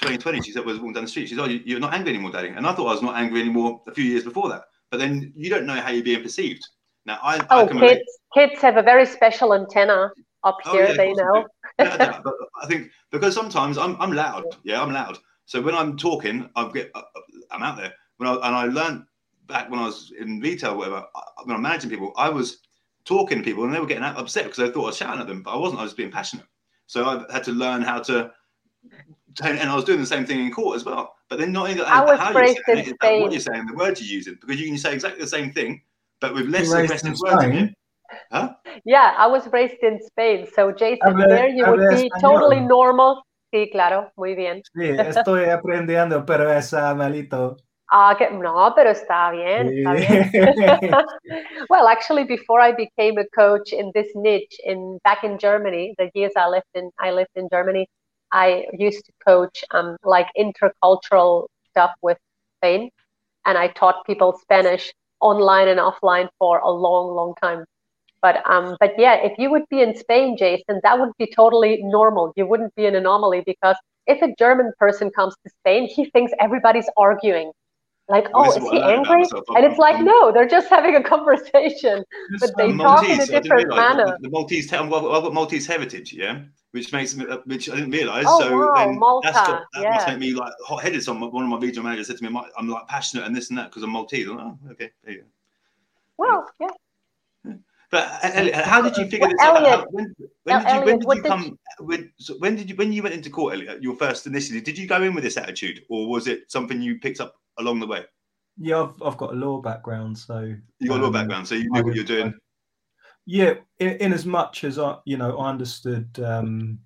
[0.00, 1.28] 2020, she said, was walking down the street.
[1.28, 3.40] She said, "Oh, you're not angry anymore, Daddy." And I thought I was not angry
[3.40, 4.64] anymore a few years before that.
[4.90, 6.66] But then you don't know how you're being perceived.
[7.06, 8.02] Now, I, oh, I kids, relate.
[8.34, 10.10] kids have a very special antenna
[10.42, 10.88] up oh, here.
[10.88, 11.46] Yeah, they know.
[11.78, 14.44] yeah, but I think because sometimes I'm I'm loud.
[14.62, 15.18] Yeah, I'm loud.
[15.46, 18.64] So when I'm talking, I get uh, uh, I'm out there when I, and I
[18.64, 19.04] learned
[19.46, 21.04] back when I was in retail, whatever,
[21.44, 22.58] when I'm managing people, I was
[23.04, 25.26] talking to people and they were getting upset because they thought I was shouting at
[25.26, 25.80] them, but I wasn't.
[25.80, 26.46] I was being passionate.
[26.86, 28.30] So I had to learn how to,
[29.42, 31.14] and I was doing the same thing in court as well.
[31.28, 34.14] But then not only was how you're saying it, what you're saying, the words you're
[34.14, 35.82] using, because you can say exactly the same thing,
[36.20, 37.74] but with less aggressive words in.
[38.30, 38.54] Huh?
[38.84, 40.46] Yeah, I was raised in Spain.
[40.54, 42.20] So Jason, there you would be español.
[42.20, 43.22] totally normal.
[43.52, 44.62] Sí, claro, muy bien.
[44.74, 47.56] Sí, estoy aprendiendo, pero es malito.
[47.88, 50.30] Ah, que, no, pero está bien, está bien.
[51.70, 56.10] well, actually, before I became a coach in this niche, in back in Germany, the
[56.14, 57.86] years I lived in, I lived in Germany.
[58.32, 62.18] I used to coach um, like intercultural stuff with
[62.58, 62.90] Spain,
[63.46, 64.92] and I taught people Spanish
[65.24, 67.64] online and offline for a long, long time.
[68.22, 71.82] But um, but yeah, if you would be in Spain, Jason, that would be totally
[71.82, 72.32] normal.
[72.36, 76.32] You wouldn't be an anomaly because if a German person comes to Spain, he thinks
[76.40, 77.52] everybody's arguing
[78.08, 79.24] like, oh, is he angry?
[79.56, 80.02] And it's like, oh.
[80.02, 82.04] no, they're just having a conversation,
[82.38, 84.18] but they talk in a different manner.
[84.20, 88.24] The Maltese, I've got Maltese heritage, yeah, which makes me, uh, which I didn't realize.
[88.28, 89.90] Oh, so wow, then Malta, that's got, that yeah.
[89.94, 91.02] must make me like hot headed.
[91.02, 93.58] So one of my regional managers said to me, I'm like passionate and this and
[93.58, 94.28] that because I'm Maltese.
[94.28, 95.26] I'm like, oh, okay, there you go.
[96.18, 96.68] Well, yeah.
[97.94, 99.64] But uh, Elliot, how did you figure Well, this out?
[99.64, 101.58] How- when, when did you, Elliot, when did what you did come?
[101.78, 103.80] When, so when did you when you went into court, Elliot?
[103.80, 106.98] Your first initially, did you go in with this attitude, or was it something you
[106.98, 108.04] picked up along the way?
[108.58, 111.54] Yeah, I've, I've got a law background, so You got a law um, background, so
[111.54, 112.34] you I knew what you're doing.
[113.26, 116.80] Yeah, in, in as much as I, you know, I understood, um,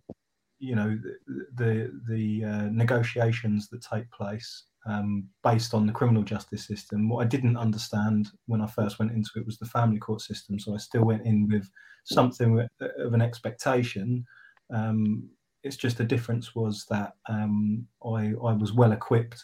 [0.59, 6.23] you know, the the, the uh, negotiations that take place um, based on the criminal
[6.23, 7.09] justice system.
[7.09, 10.59] What I didn't understand when I first went into it was the family court system.
[10.59, 11.69] So I still went in with
[12.05, 14.25] something of an expectation.
[14.73, 15.29] Um,
[15.63, 19.43] it's just the difference was that um, I I was well equipped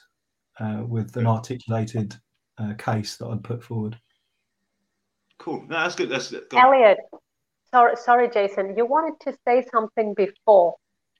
[0.61, 2.15] uh, with an articulated
[2.59, 3.99] uh, case that I'd put forward.
[5.39, 5.63] Cool.
[5.63, 6.09] No, that's good.
[6.09, 6.45] That's good.
[6.55, 6.99] Elliot,
[7.71, 8.77] sorry, sorry, Jason.
[8.77, 10.77] You wanted to say something before,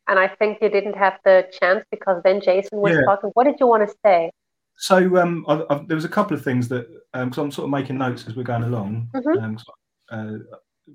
[0.09, 3.05] and I think you didn't have the chance because then Jason was Yeah.
[3.05, 3.31] talking.
[3.35, 4.31] What did you want to say?
[4.77, 7.71] So um, I, I, there was a couple of things that because I'm sort of
[7.71, 9.09] making notes as we're going along.
[9.15, 9.43] Mhm.
[9.43, 9.59] Um,
[10.11, 10.39] uh,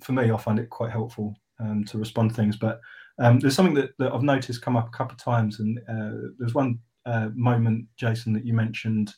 [0.01, 2.57] for me, I find it quite helpful um, to respond to things.
[2.57, 2.79] But
[3.19, 6.29] um, there's something that, that I've noticed come up a couple of times, and uh,
[6.37, 9.13] there's one uh, moment, Jason, that you mentioned.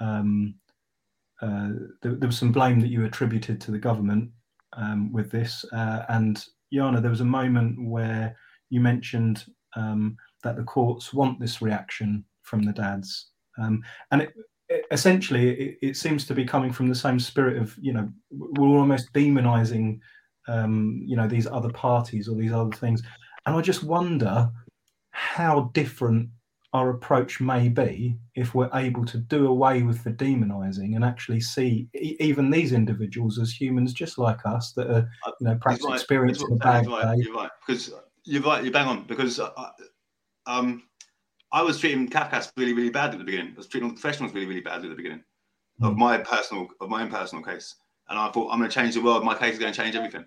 [0.00, 0.54] Um,
[1.42, 1.70] uh,
[2.02, 4.30] there, there was some blame that you attributed to the government
[4.74, 8.36] um, with this, uh, and Jana, there was a moment where
[8.70, 9.44] you mentioned
[9.76, 13.28] um, that the courts want this reaction from the dads.
[13.58, 14.32] Um, and it,
[14.68, 18.08] it- essentially, it, it seems to be coming from the same spirit of, you know,
[18.30, 20.00] we're almost demonizing,
[20.48, 23.02] um, you know, these other parties or these other things.
[23.46, 24.50] And I just wonder
[25.10, 26.28] how different
[26.72, 31.40] our approach may be if we're able to do away with the demonizing and actually
[31.40, 35.08] see e- even these individuals as humans just like us that are,
[35.40, 37.22] you know, perhaps experiencing a bad day.
[37.26, 37.50] You're right.
[37.64, 37.92] Because
[38.24, 38.64] you're right.
[38.64, 39.04] You bang on.
[39.04, 39.50] Because uh,
[40.46, 40.82] um,
[41.52, 43.52] I was treating CAFCASS really, really badly at the beginning.
[43.52, 45.22] I was treating all the professionals really, really badly at the beginning
[45.82, 45.98] of Mm.
[45.98, 47.76] my personal, of my own personal case.
[48.08, 49.24] And I thought I'm going to change the world.
[49.24, 50.26] My case is going to change everything.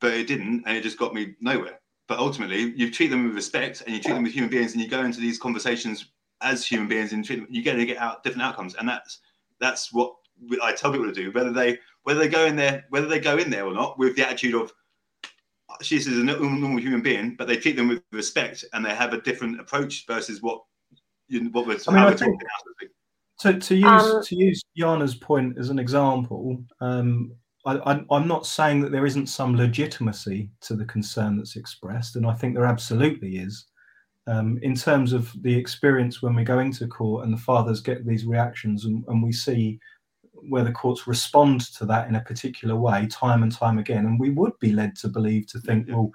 [0.00, 1.80] But it didn't, and it just got me nowhere.
[2.08, 4.82] But ultimately, you treat them with respect, and you treat them with human beings, and
[4.82, 6.06] you go into these conversations
[6.40, 8.74] as human beings, and treat them, you get to get out different outcomes.
[8.74, 9.20] And that's
[9.60, 10.14] that's what
[10.62, 11.30] I tell people to do.
[11.32, 14.16] Whether they whether they go in there, whether they go in there or not, with
[14.16, 14.72] the attitude of
[15.82, 19.12] she's a normal, normal human being, but they treat them with respect, and they have
[19.12, 20.62] a different approach versus what
[21.28, 22.88] you what we're, I mean, I we're think- talking now, sort of thing.
[23.40, 27.32] To, to use Um, to use Jana's point as an example, um,
[27.64, 32.16] I, I, I'm not saying that there isn't some legitimacy to the concern that's expressed,
[32.16, 33.66] and I think there absolutely is.
[34.26, 38.06] Um, in terms of the experience when we go into court and the fathers get
[38.06, 39.78] these reactions, and, and we see
[40.48, 44.18] where the courts respond to that in a particular way time and time again, and
[44.18, 45.94] we would be led to believe to think, Yeah.
[45.96, 46.10] well,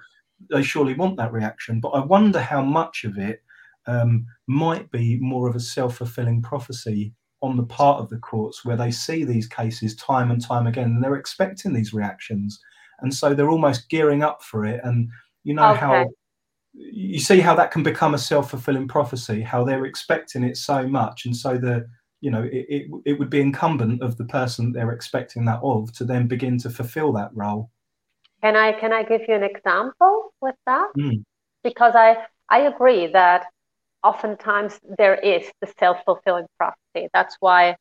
[0.50, 1.80] they surely want that reaction.
[1.80, 3.42] But I wonder how much of it
[3.86, 8.76] um, might be more of a self-fulfilling prophecy on the part of the courts where
[8.76, 12.58] they see these cases time and time again and they're expecting these reactions
[13.00, 15.08] and so they're almost gearing up for it and
[15.44, 15.80] you know Okay.
[15.80, 16.10] how
[16.72, 21.26] you see how that can become a self-fulfilling prophecy how they're expecting it so much
[21.26, 21.86] and so the
[22.20, 25.92] you know it, it, it would be incumbent of the person they're expecting that of
[25.92, 27.70] to then begin to fulfill that role
[28.42, 30.88] Can I can I give you an example with that?
[30.98, 31.24] Mm.
[31.62, 33.46] Because I I agree that
[34.04, 37.08] oftentimes there is the self-fulfilling prophecy.
[37.12, 37.76] That's why,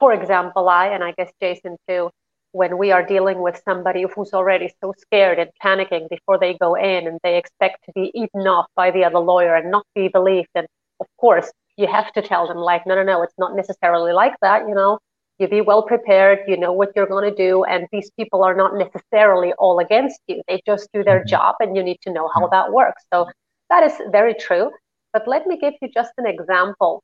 [0.00, 2.10] for example, I and I guess Jason too,
[2.52, 6.74] when we are dealing with somebody who's already so scared and panicking before they go
[6.74, 10.08] in and they expect to be eaten off by the other lawyer and not be
[10.08, 10.66] believed, and
[11.00, 14.34] of course you have to tell them like, no, no, no, it's not necessarily like
[14.42, 15.00] that, you know.
[15.38, 18.56] You be well prepared, you know what you're going to do, and these people are
[18.56, 20.42] not necessarily all against you.
[20.48, 21.28] They just do their Mhm.
[21.28, 23.04] job, and you need to know how that works.
[23.14, 23.28] So
[23.70, 24.72] that is very true.
[25.14, 27.02] But let me give you just an example.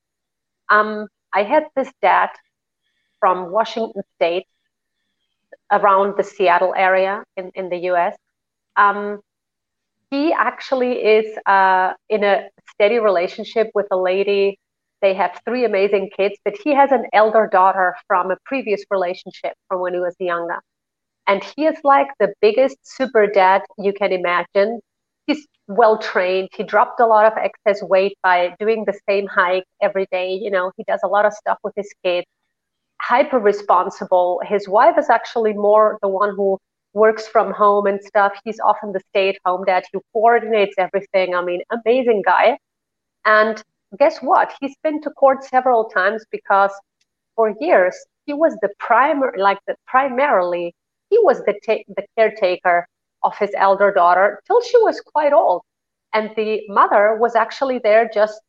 [0.71, 2.31] Um, I had this dad
[3.20, 4.47] from Washington State
[5.72, 8.16] around the Seattle area in, in the US.
[8.77, 9.20] Um,
[10.11, 14.59] he actually is uh, in a steady relationship with a lady.
[15.03, 19.55] They have three amazing kids, but he has an elder daughter from a previous relationship
[19.68, 20.61] from when he was younger.
[21.26, 24.80] And he is like the biggest super dad you can imagine.
[25.26, 26.51] He's well trained.
[26.55, 30.34] He dropped a lot of excess weight by doing the same hike every day.
[30.34, 32.26] You know, he does a lot of stuff with his kids.
[33.01, 34.40] Hyper responsible.
[34.45, 36.59] His wife is actually more the one who
[36.92, 38.32] works from home and stuff.
[38.45, 41.34] He's often the stay at home dad who coordinates everything.
[41.34, 42.59] I mean, amazing guy.
[43.24, 43.62] And
[43.99, 44.53] guess what?
[44.61, 46.72] He's been to court several times because
[47.36, 47.95] for years
[48.26, 50.74] he was the primary, like the primarily,
[51.11, 52.86] he was the ta- the caretaker
[53.22, 55.62] of his elder daughter till she was quite old,
[56.12, 58.40] and the mother was actually there just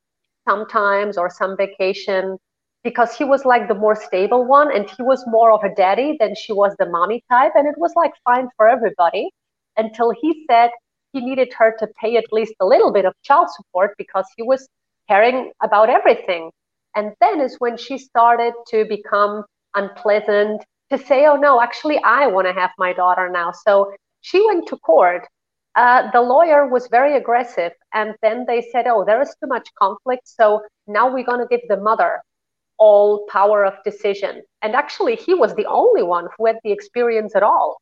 [0.48, 2.38] sometimes or some vacation
[2.84, 6.16] because he was like the more stable one and he was more of a daddy
[6.20, 9.28] than she was the mommy type and it was like fine for everybody
[9.76, 10.70] until he said
[11.12, 14.44] he needed her to pay at least a little bit of child support because he
[14.44, 14.68] was
[15.08, 16.52] caring about everything
[16.96, 19.44] and then is when she started to become
[19.76, 23.92] unpleasant to say oh no actually i want to have my daughter now so
[24.22, 25.28] she went to court
[25.76, 29.68] uh, the lawyer was very aggressive and then they said oh there is too much
[29.78, 32.22] conflict so now we're going to give the mother
[32.78, 34.42] all power of decision.
[34.62, 37.78] And actually, he was the only one who had the experience at all.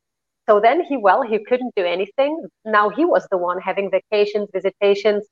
[0.48, 2.46] So then he, well, he couldn't do anything.
[2.64, 5.26] Now he was the one having vacations, visitations,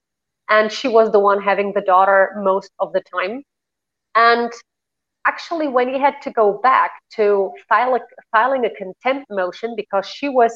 [0.48, 3.42] and she was the one having the daughter most of the time.
[4.14, 4.50] And
[5.26, 10.06] actually, when he had to go back to file a, filing a contempt motion because
[10.06, 10.52] she was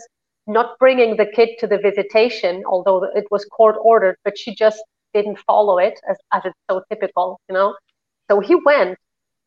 [0.46, 4.82] not bringing the kid to the visitation, although it was court ordered, but she just
[5.12, 7.74] didn't follow it as, as it's so typical, you know.
[8.30, 8.98] So he went,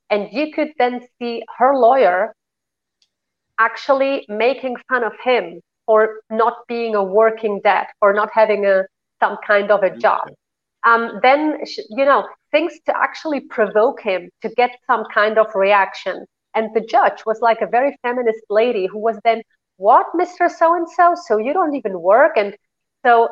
[0.09, 2.33] and you could then see her lawyer
[3.59, 8.83] actually making fun of him for not being a working dad, for not having a
[9.20, 10.30] some kind of a job.
[10.86, 11.59] Um, then
[11.89, 16.26] you know things to actually provoke him to get some kind of reaction.
[16.55, 19.41] And the judge was like a very feminist lady who was then,
[19.78, 21.15] "What, Mister So and So?
[21.28, 22.55] So you don't even work?" And
[23.05, 23.30] so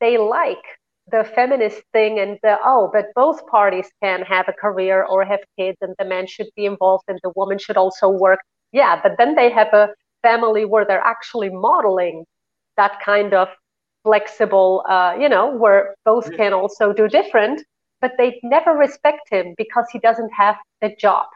[0.00, 0.64] they like
[1.10, 5.40] the feminist thing and the oh but both parties can have a career or have
[5.58, 8.40] kids and the man should be involved and the woman should also work
[8.72, 9.88] yeah but then they have a
[10.22, 12.24] family where they're actually modeling
[12.76, 13.48] that kind of
[14.04, 17.62] flexible uh, you know where both can also do different
[18.00, 21.26] but they never respect him because he doesn't have the job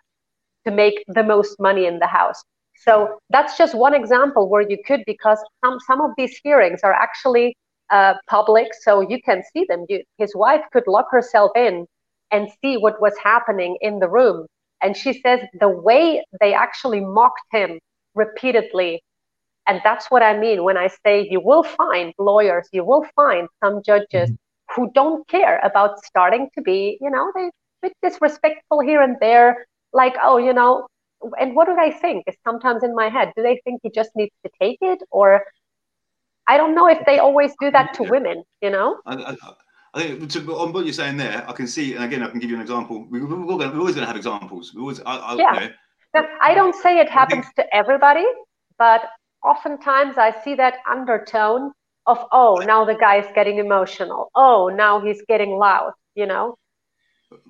[0.67, 2.45] to make the most money in the house
[2.77, 6.93] so that's just one example where you could because some some of these hearings are
[6.93, 7.57] actually
[7.91, 9.85] uh, public, so you can see them.
[9.89, 11.87] You, his wife could lock herself in
[12.31, 14.47] and see what was happening in the room.
[14.83, 17.81] And she says the way they actually mocked him
[18.15, 19.03] repeatedly.
[19.69, 23.49] And that's what I mean when I say you will find lawyers, you will find
[23.63, 24.75] some judges mm-hmm.
[24.75, 27.51] who don't care about starting to be, you know, they
[27.83, 30.87] bit disrespectful here and there, like, oh, you know,
[31.39, 32.25] and what do they think?
[32.27, 35.45] Is sometimes in my head, do they think he just needs to take it or
[36.47, 38.99] I don't know if they always do that to women, you know?
[39.05, 39.37] I, I,
[39.95, 42.41] I think to, on what you're saying there, I can see, and again, I can
[42.41, 43.07] give you an example.
[43.11, 44.73] We, are always going to have examples.
[44.75, 45.61] We always, I, yeah.
[45.61, 48.25] You know, I don't say it happens think, to everybody,
[48.79, 49.03] but
[49.43, 51.73] oftentimes I see that undertone
[52.07, 54.31] of, oh, now the guy is getting emotional.
[54.35, 56.57] Oh, now he's getting loud, you know?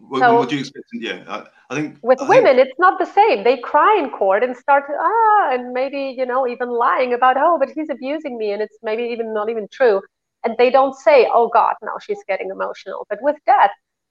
[0.09, 0.87] What, so, what do you expect?
[0.93, 2.69] Yeah, I, I think with I women, think...
[2.69, 3.45] it's not the same.
[3.45, 7.59] They cry in court and start ah, and maybe you know even lying about oh,
[7.61, 10.03] but he's abusing me, and it's maybe even not even true.
[10.45, 13.07] And they don't say, oh God, now she's getting emotional.
[13.09, 13.71] But with that,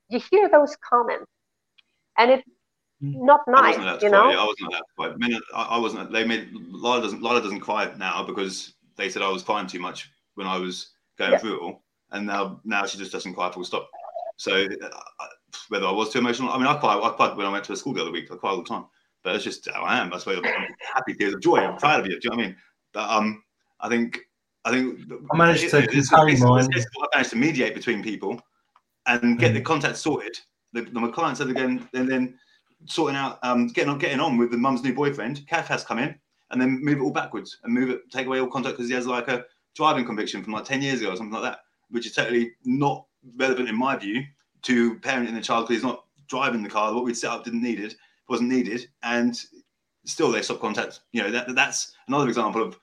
[0.10, 1.30] you hear those comments,
[2.18, 2.52] and it's hmm.
[3.02, 4.30] Not nice, you know.
[4.30, 5.08] I wasn't allowed to cry.
[5.10, 6.12] I, mean, I, I wasn't.
[6.12, 9.80] They made Lila doesn't Lila doesn't cry now because they said I was crying too
[9.80, 11.38] much when I was going yeah.
[11.38, 13.90] through it all, and now now she just doesn't cry full stop.
[14.38, 14.90] So uh,
[15.70, 16.50] whether I was too emotional.
[16.50, 17.00] I mean, I cried.
[17.02, 18.32] I cried when I went to a school the other week.
[18.32, 18.86] I cry all the time,
[19.24, 20.10] but it's just how I am.
[20.10, 20.44] That's why I'm
[20.94, 21.58] happy, tears of joy.
[21.58, 22.20] I'm proud of you.
[22.20, 22.58] Do you know what I mean?
[22.94, 23.44] But um,
[23.80, 24.20] I think
[24.66, 25.00] I think
[25.32, 26.68] I managed to contain mine.
[26.74, 28.42] I managed to mediate between people
[29.06, 29.56] and get mm.
[29.56, 30.38] the contact sorted.
[30.74, 32.38] The, the, my client said again, and then
[32.86, 35.46] sorting out, um, getting on, getting on with the mum's new boyfriend.
[35.48, 36.16] Kath has come in
[36.52, 38.96] and then move it all backwards and move it, take away all contact because he
[38.96, 41.60] has like a driving conviction from like ten years ago or something like that,
[41.90, 43.06] which is totally not
[43.36, 44.24] relevant in my view
[44.64, 46.94] to parenting the child because he's not driving the car.
[46.94, 47.96] What we'd set up didn't need it,
[48.30, 49.40] wasn't needed, and
[50.06, 51.02] still they stop contact.
[51.12, 52.78] You know, that, that's another example of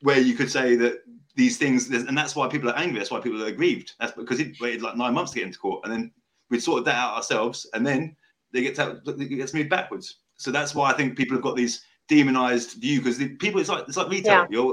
[0.00, 1.02] where you could say that
[1.36, 2.98] these things, and that's why people are angry.
[2.98, 3.92] That's why people are aggrieved.
[3.98, 6.12] That's because it waited like nine months to get into court, and then
[6.50, 8.16] we'd sorted that out ourselves, and then
[8.54, 10.20] they get to, it gets moved backwards.
[10.36, 13.84] So that's why I think people have got these demonized view because people it's like
[13.86, 14.46] it's like retail.
[14.50, 14.70] Yeah.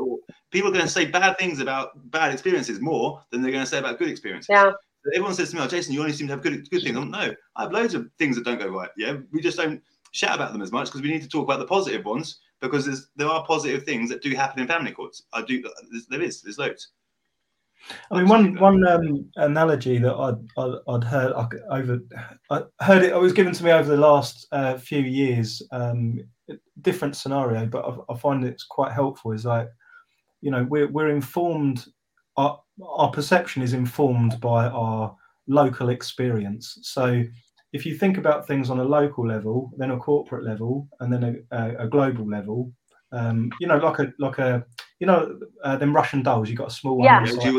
[0.52, 3.70] people are going to say bad things about bad experiences more than they're going to
[3.70, 4.48] say about good experiences.
[4.50, 4.72] Yeah
[5.08, 6.98] everyone says to me, oh, Jason, you only seem to have good good things.
[6.98, 8.90] I'm no, I have loads of things that don't go right.
[8.98, 11.60] Yeah, we just don't shout about them as much because we need to talk about
[11.60, 15.24] the positive ones because there's there are positive things that do happen in family courts.
[15.34, 15.64] I do
[16.10, 16.90] there is there's loads.
[18.12, 21.34] I mean, one one um, analogy that I'd, I'd, I'd heard
[21.70, 22.00] over,
[22.50, 23.12] I heard it.
[23.12, 25.62] It was given to me over the last uh, few years.
[25.72, 26.20] Um,
[26.82, 29.32] different scenario, but I, I, find it's quite helpful.
[29.32, 29.70] Is like,
[30.42, 31.86] you know, we're we're informed
[32.38, 35.16] our, our perception is informed by our
[35.48, 36.78] local experience.
[36.82, 37.24] So
[37.74, 41.46] if you think about things on a local level, then a corporate level, and then
[41.52, 42.72] a, a, a global level,
[43.12, 44.66] um, you know, like a like a
[45.02, 46.48] you know, uh, them Russian dolls.
[46.48, 47.32] You got a small one, yeah.
[47.44, 47.52] Yeah,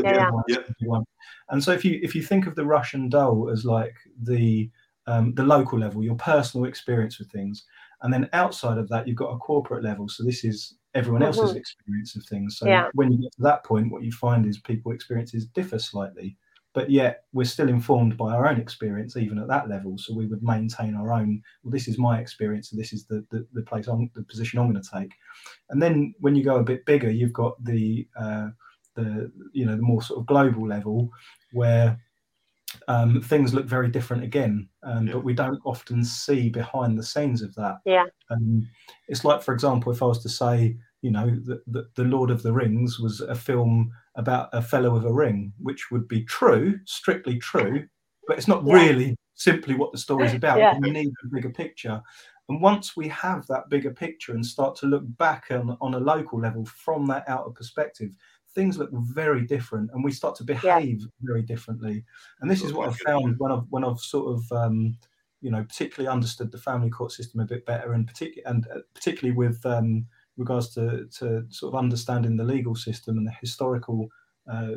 [0.46, 0.88] yeah, yeah.
[0.88, 1.04] one.
[1.50, 4.70] And so if you if you think of the Russian doll as like the
[5.08, 7.64] um, the local level, your personal experience with things,
[8.02, 10.08] and then outside of that, you've got a corporate level.
[10.08, 11.56] So this is everyone else's Mhm.
[11.56, 12.58] experience of things.
[12.58, 12.88] So Yeah.
[12.94, 16.36] when you get to that point, what you find is people experiences differ slightly,
[16.74, 19.98] but yet we're still informed by our own experience, even at that level.
[19.98, 21.42] So we would maintain our own.
[21.62, 24.58] Well, this is my experience, and this is the the, the place I'm the position
[24.58, 25.12] I'm going to take.
[25.70, 28.48] And then when you go a bit bigger, you've got the uh,
[28.94, 31.10] the you know the more sort of global level
[31.52, 31.98] where
[32.88, 35.14] um, things look very different again, um, Yeah.
[35.14, 37.76] but we don't often see behind the scenes of that.
[37.84, 38.06] Yeah.
[38.30, 38.66] Um,
[39.08, 42.30] it's like, for example, if I was to say, you know, that the, the Lord
[42.30, 46.24] of the Rings was a film about a fellow with a ring, which would be
[46.24, 47.86] true, strictly true,
[48.26, 48.74] but it's not Yeah.
[48.74, 50.58] really simply what the story's about.
[50.58, 50.78] Yeah.
[50.80, 52.00] You need a bigger picture.
[52.48, 55.98] And once we have that bigger picture and start to look back on, on a
[55.98, 58.14] local level from that outer perspective,
[58.54, 62.04] things look very different and we start to behave very differently.
[62.40, 64.98] And this is what I've found when I've when I've sort of um,
[65.40, 68.80] you know particularly understood the family court system a bit better and particularly and uh,
[68.94, 74.08] particularly with um, regards to, to sort of understanding the legal system and the historical
[74.50, 74.72] uh,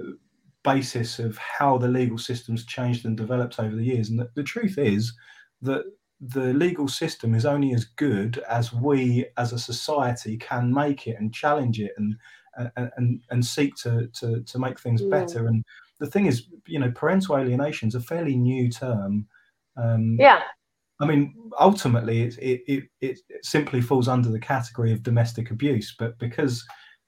[0.64, 4.10] basis of how the legal system's changed and developed over the years.
[4.10, 5.14] And the, the truth is
[5.62, 5.84] that
[6.22, 11.18] the legal system is only as good as we as a society can make it
[11.20, 12.16] and challenge it and
[12.58, 15.12] and and, and seek to, to to make things Mm.
[15.12, 15.64] better and
[16.00, 19.28] the thing is you know parental alienation is a fairly new term
[19.76, 20.42] um Yeah.
[21.00, 25.96] I mean, ultimately, it, it, it, it simply falls under the category of domestic abuse.
[25.98, 26.66] But because,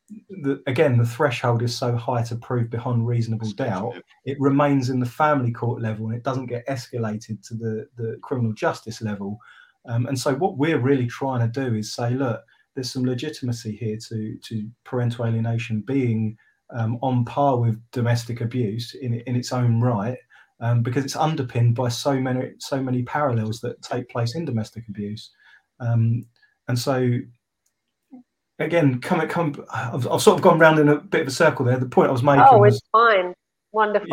[0.10, 5.00] the, again, the threshold is so high to prove beyond reasonable doubt, it remains in
[5.00, 9.40] the family court level and it doesn't get escalated to the, the criminal justice level.
[9.86, 12.42] Um, and so, what we're really trying to do is say, look,
[12.76, 16.38] there's some legitimacy here to, to parental alienation being
[16.76, 20.18] um, on par with domestic abuse in, in its own right
[20.60, 24.88] um, because it's underpinned by so many so many parallels that take place in domestic
[24.88, 25.32] abuse,
[25.80, 26.26] um,
[26.68, 27.20] and so
[28.60, 29.66] again, come come.
[29.72, 31.78] I've, I've sort of gone round in a bit of a circle there.
[31.78, 33.34] The point I was making Oh, was it's fine.
[33.72, 34.08] Wonderful.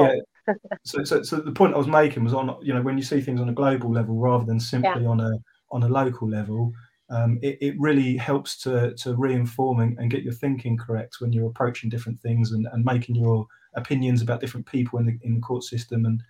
[0.47, 0.55] yeah.
[0.85, 3.21] so, so so the point I was making was on you know when you see
[3.21, 5.31] things on a global level rather than simply on a
[5.71, 6.73] on a local level.
[7.11, 11.33] Um, it, it really helps to to reinform and, and get your thinking correct when
[11.33, 15.35] you're approaching different things and, and making your opinions about different people in the in
[15.35, 16.07] the court system.
[16.07, 16.23] And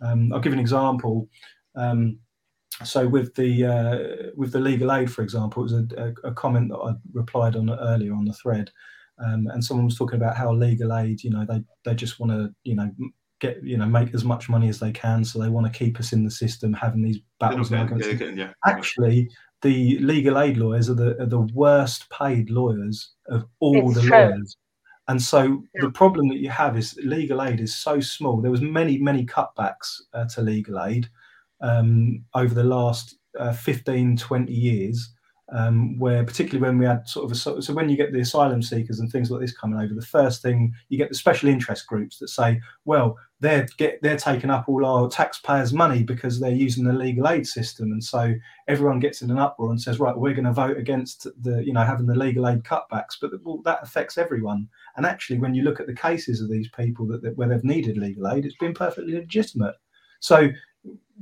[0.00, 1.28] um, I'll give an example.
[1.76, 2.18] Um,
[2.84, 5.86] so with the uh, with the legal aid, for example, it was a,
[6.24, 8.70] a, a comment that I replied on earlier on the thread,
[9.18, 12.32] um, and someone was talking about how legal aid, you know, they they just want
[12.32, 12.90] to, you know,
[13.40, 15.98] get you know make as much money as they can, so they want to keep
[15.98, 18.06] us in the system, having these battles and arguments.
[18.20, 19.28] Yeah, yeah, Actually,
[19.62, 24.08] the legal aid lawyers are the are the worst paid lawyers of all It's the
[24.08, 24.18] true.
[24.18, 24.56] lawyers.
[25.10, 25.82] And so Yeah.
[25.82, 28.40] the problem that you have is legal aid is so small.
[28.40, 31.10] There was many many cutbacks uh, to legal aid
[31.60, 35.12] um, over the last uh, 15, 20 years,
[35.52, 38.62] um, where particularly when we had sort of a, so, when you get the asylum
[38.62, 41.86] seekers and things like this coming over, the first thing you get the special interest
[41.86, 46.50] groups that say, well, they're get they're taking up all our taxpayers' money because they're
[46.50, 48.34] using the legal aid system, and so
[48.68, 51.72] everyone gets in an uproar and says, right, we're going to vote against the you
[51.72, 54.68] know having the legal aid cutbacks, but well, that affects everyone.
[54.96, 57.64] And actually, when you look at the cases of these people that, that where they've
[57.64, 59.76] needed legal aid, it's been perfectly legitimate.
[60.20, 60.50] So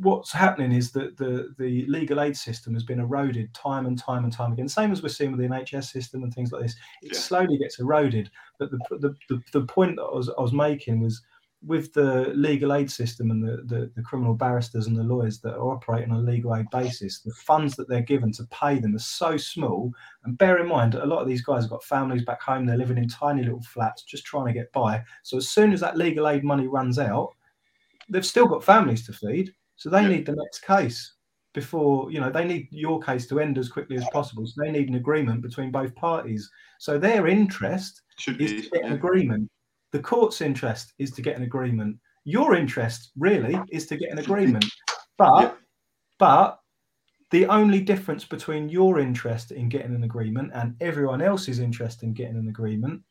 [0.00, 4.24] what's happening is that the the legal aid system has been eroded time and time
[4.24, 4.68] and time again.
[4.68, 6.76] Same as we're seeing with the NHS system and things like this.
[7.02, 7.18] It Yeah.
[7.20, 8.30] slowly gets eroded.
[8.58, 11.22] But the, the the the point that I was I was making was
[11.66, 15.54] with the legal aid system and the, the, the criminal barristers and the lawyers that
[15.54, 18.94] are operating on a legal aid basis, the funds that they're given to pay them
[18.94, 19.92] are so small.
[20.22, 22.76] And bear in mind, a lot of these guys have got families back home, they're
[22.76, 25.02] living in tiny little flats, just trying to get by.
[25.24, 27.34] So as soon as that legal aid money runs out,
[28.08, 29.54] they've still got families to feed.
[29.76, 30.08] So they Yeah.
[30.08, 31.14] need the next case
[31.54, 34.46] before, you know, they need your case to end as quickly as possible.
[34.46, 36.50] So they need an agreement between both parties.
[36.78, 38.62] So their interest Should is be.
[38.62, 39.50] to get an agreement.
[39.92, 41.96] The court's interest is to get an agreement.
[42.24, 44.64] Your interest really is to get an agreement.
[45.16, 45.54] But Yeah.
[46.18, 46.60] but
[47.30, 52.12] the only difference between your interest in getting an agreement and everyone else's interest in
[52.14, 53.02] getting an agreement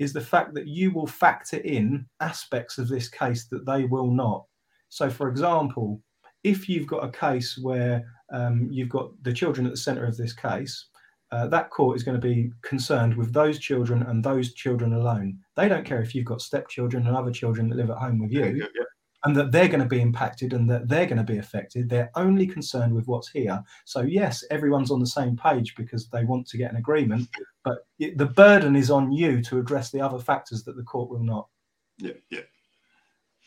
[0.00, 4.10] is the fact that you will factor in aspects of this case that they will
[4.10, 4.44] not.
[4.88, 6.02] So, for example,
[6.42, 10.16] if you've got a case where um, you've got the children at the centre of
[10.16, 10.86] this case,
[11.32, 15.38] uh, that court is going to be concerned with those children and those children alone.
[15.54, 18.32] They don't care if you've got stepchildren and other children that live at home with
[18.32, 18.84] you Yeah, yeah,
[19.24, 21.88] and that they're going to be impacted and that they're going to be affected.
[21.88, 23.62] They're only concerned with what's here.
[23.84, 27.28] So, yes, everyone's on the same page because they want to get an agreement,
[27.62, 31.10] but it, the burden is on you to address the other factors that the court
[31.10, 31.48] will not.
[31.98, 32.40] Yeah, yeah.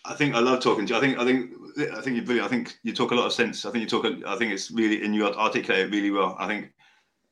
[0.06, 0.98] I think I love talking to you.
[0.98, 1.52] I think I think
[1.98, 2.46] I think you're brilliant.
[2.46, 3.66] I think you talk a lot of sense.
[3.66, 4.06] I think you talk.
[4.28, 6.36] I think it's really and you articulate it really well.
[6.38, 6.74] I think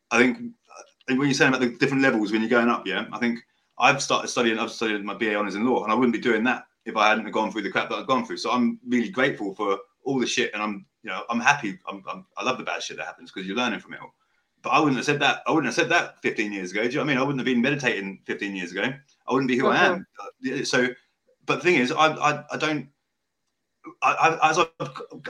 [0.10, 3.08] I think uh, when you're saying about the different levels when you're going up, yeah,
[3.12, 3.40] I think
[3.78, 4.58] I've started studying.
[4.58, 7.10] I've studied my BA honors in law, and I wouldn't be doing that if I
[7.10, 8.38] hadn't gone through the crap that I've gone through.
[8.38, 11.80] So I'm really grateful for all the shit, and I'm you know I'm happy.
[11.88, 14.14] I'm, I'm i love the bad shit that happens because you're learning from it all.
[14.64, 15.42] But I wouldn't have said that.
[15.48, 16.84] I wouldn't have said that 15 years ago.
[16.84, 17.18] Do you know what I mean?
[17.18, 18.84] I wouldn't have been meditating 15 years ago.
[18.84, 19.98] I wouldn't be who uh-huh.
[20.44, 20.66] I am.
[20.66, 20.88] So,
[21.46, 22.90] but the thing is, I I, I don't.
[24.04, 24.60] I, I, as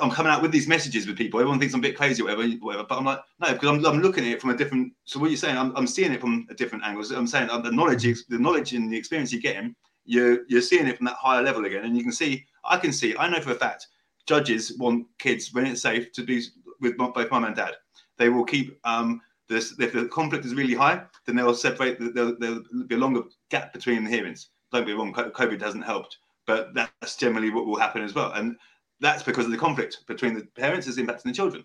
[0.01, 2.25] I'm coming out with these messages with people, everyone thinks I'm a bit crazy, or
[2.25, 2.83] whatever, whatever.
[2.83, 4.91] But I'm like, no, because I'm, I'm looking at it from a different.
[5.05, 7.05] So what you're saying, I'm, I'm seeing it from a different angle.
[7.15, 9.73] I'm saying uh, the knowledge, the knowledge and the experience you're getting
[10.11, 12.45] you're you're seeing it from that higher level again, and you can see.
[12.65, 13.15] I can see.
[13.17, 13.87] I know for a fact
[14.27, 16.43] judges want kids when it's safe to be
[16.81, 17.75] with both mum and dad.
[18.17, 19.73] They will keep um, this.
[19.79, 21.97] If the conflict is really high, then they'll separate.
[22.13, 24.49] There'll, there'll be a longer gap between the hearings.
[24.73, 25.13] Don't be wrong.
[25.13, 28.33] COVID hasn't helped, but that's generally what will happen as well.
[28.33, 28.57] And
[28.99, 31.63] that's because of the conflict between the parents is impacting the children.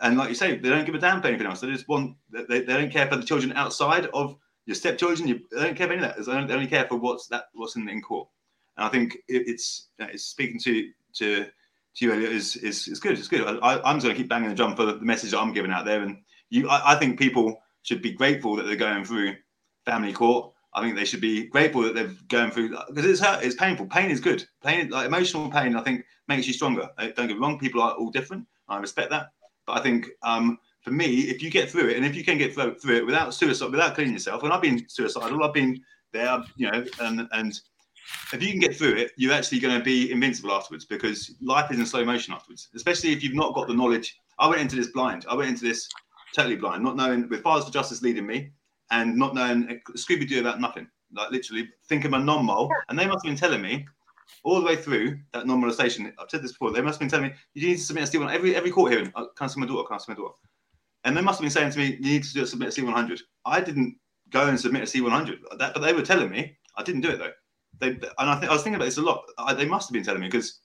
[0.00, 1.60] And like you say, they don't give a damn for anything else.
[1.60, 2.16] They just want.
[2.30, 4.36] They, they don't care for the children outside of
[4.66, 6.24] your stepchildren, you they don't care for any of that.
[6.24, 8.28] They, don't, they only care for what's that what's in, in court.
[8.76, 13.00] And I think it, it's it's speaking to to to you Elliot is is, is
[13.00, 13.18] good.
[13.18, 13.58] It's good.
[13.62, 15.84] I, I'm going to keep banging the drum for the message that I'm giving out
[15.84, 16.02] there.
[16.02, 16.18] And
[16.50, 19.34] you, I, I think people should be grateful that they're going through
[19.84, 20.52] family court.
[20.74, 23.86] I think they should be grateful that they're going through because it's hurt, it's painful.
[23.86, 24.46] Pain is good.
[24.64, 26.88] Pain, like emotional pain, I think makes you stronger.
[26.98, 27.58] Don't get me wrong.
[27.58, 28.46] People are all different.
[28.68, 29.32] I respect that,
[29.66, 32.38] but I think um, for me, if you get through it, and if you can
[32.38, 35.80] get through, through it without suicide, without killing yourself, and I've been suicidal, I've been
[36.12, 37.60] there, you know, and and
[38.32, 41.70] if you can get through it, you're actually going to be invincible afterwards because life
[41.70, 42.68] is in slow motion afterwards.
[42.74, 44.18] Especially if you've not got the knowledge.
[44.38, 45.24] I went into this blind.
[45.28, 45.88] I went into this
[46.34, 48.50] totally blind, not knowing with Fathers for Justice leading me,
[48.90, 50.88] and not knowing Scooby Doo about nothing.
[51.14, 53.86] Like literally thinking I'm a non-mole, and they must have been telling me
[54.44, 56.12] all the way through that non-molestation.
[56.18, 56.72] I've said this before.
[56.72, 58.92] They must have been telling me you need to submit a C1 every every court
[58.92, 59.12] hearing.
[59.14, 59.92] Oh, can I see my daughter?
[59.92, 60.34] I see my daughter?
[61.04, 63.20] And they must have been saying to me, you need to submit a C100.
[63.44, 63.96] I didn't
[64.30, 66.56] go and submit a C100, that, but they were telling me.
[66.76, 67.32] I didn't do it though.
[67.78, 69.24] They, and I, I was thinking about this a lot.
[69.38, 70.60] I, they must have been telling me because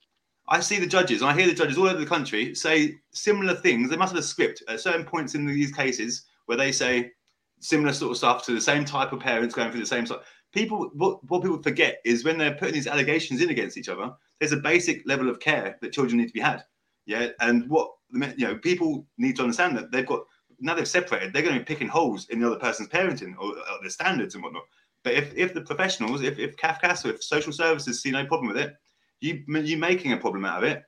[0.47, 3.55] I see the judges and I hear the judges all over the country say similar
[3.55, 3.89] things.
[3.89, 7.11] They must have a script at certain points in these cases where they say
[7.59, 10.21] similar sort of stuff to the same type of parents going through the same stuff.
[10.53, 14.11] People, what, what people forget is when they're putting these allegations in against each other,
[14.39, 16.63] there's a basic level of care that children need to be had.
[17.05, 20.22] Yeah, and what you know, people need to understand that they've got
[20.60, 21.34] now they've separated.
[21.34, 24.36] They're going to be picking holes in the other person's parenting or, or their standards
[24.36, 24.64] and whatnot.
[25.03, 28.47] But if, if the professionals, if if CAFCASS or if social services see no problem
[28.47, 28.76] with it,
[29.20, 30.84] you you making a problem out of it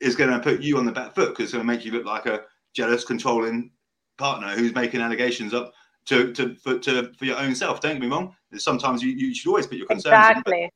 [0.00, 1.92] is going to put you on the back foot because it's going to make you
[1.92, 2.42] look like a
[2.74, 3.70] jealous, controlling
[4.18, 5.72] partner who's making allegations up
[6.06, 7.80] to to for, to for your own self.
[7.80, 8.34] Don't get me wrong.
[8.56, 10.12] Sometimes you, you should always put your concerns.
[10.12, 10.62] Exactly.
[10.62, 10.70] In,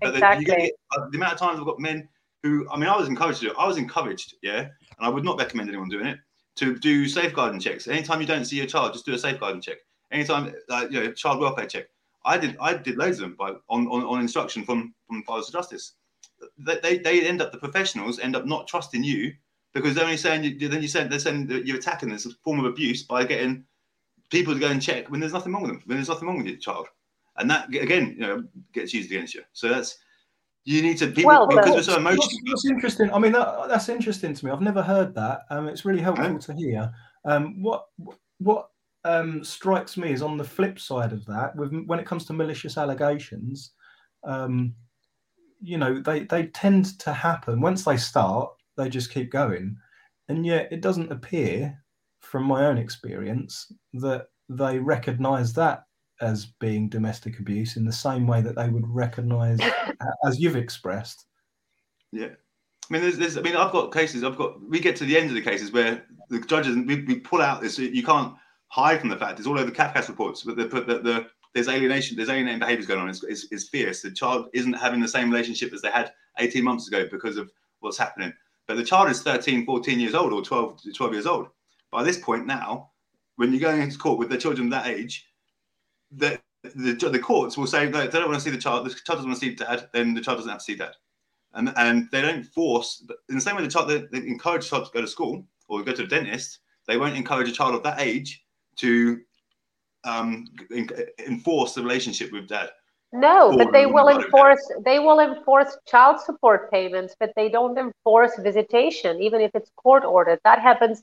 [0.00, 0.44] but, exactly.
[0.44, 2.08] Get, uh, the amount of times I've got men
[2.42, 3.56] who, I mean, I was encouraged to do it.
[3.58, 4.68] I was encouraged, yeah,
[4.98, 6.18] and I would not recommend anyone doing it
[6.56, 7.88] to do safeguarding checks.
[7.88, 9.78] Anytime you don't see your child, just do a safeguarding check.
[10.12, 11.86] Anytime, uh, you know, child welfare check.
[12.24, 15.48] I did, I did loads of them by on, on, on instruction from from Fathers
[15.48, 15.94] of Justice.
[16.58, 19.32] They, they, they end up the professionals end up not trusting you
[19.72, 22.60] because they're only saying you, then you said they're saying that you're attacking this form
[22.60, 23.64] of abuse by getting
[24.30, 26.38] people to go and check when there's nothing wrong with them, when there's nothing wrong
[26.38, 26.86] with your child,
[27.36, 29.42] and that again, you know, gets used against you.
[29.52, 29.98] So that's
[30.64, 32.28] you need to people well, because we're so emotional.
[32.46, 33.12] That's, interesting.
[33.12, 34.50] I mean, that, that's interesting to me.
[34.50, 35.42] I've never heard that.
[35.50, 36.90] Um, it's really helpful to hear.
[37.26, 37.86] Um, what
[38.38, 38.70] what
[39.04, 42.32] um, strikes me is on the flip side of that, with when it comes to
[42.32, 43.72] malicious allegations,
[44.24, 44.74] um,
[45.60, 48.50] you know, they they tend to happen once they start.
[48.76, 49.76] They just keep going,
[50.28, 51.78] and yet it doesn't appear,
[52.20, 55.84] from my own experience, that they recognise that
[56.20, 59.92] as being domestic abuse in the same way that they would recognise, uh,
[60.26, 61.26] as you've expressed.
[62.12, 62.28] Yeah.
[62.90, 64.24] I mean, there's, there's, I mean, I've got cases.
[64.24, 64.60] I've got.
[64.68, 67.62] We get to the end of the cases where the judges we, we pull out
[67.62, 67.78] this.
[67.78, 68.34] You can't
[68.68, 69.38] hide from the fact.
[69.38, 70.42] It's all over the CAFCASS reports.
[70.42, 72.16] But they put that the there's alienation.
[72.16, 73.08] There's alienating behaviours going on.
[73.08, 74.02] It's, it's, it's, fierce.
[74.02, 77.50] The child isn't having the same relationship as they had 18 months ago because of
[77.80, 78.32] what's happening.
[78.66, 81.48] But the child is 13, 14 years old or 12, 12 years old.
[81.92, 82.90] By this point now,
[83.36, 85.26] when you're going into court with the children that age,
[86.16, 88.90] the, the, the courts will say that they don't want to see the child, the
[88.90, 90.92] child doesn't want to see dad, then the child doesn't have to see dad.
[91.54, 94.70] And, and they don't force, in the same way the child, they, they encourage the
[94.70, 97.74] child to go to school or go to a dentist, they won't encourage a child
[97.74, 98.44] of that age
[98.76, 99.20] to
[100.04, 100.46] um,
[101.26, 102.70] enforce the relationship with dad.
[103.12, 108.32] No, but they will enforce they will enforce child support payments, but they don't enforce
[108.40, 110.40] visitation, even if it's court ordered.
[110.42, 111.00] That happens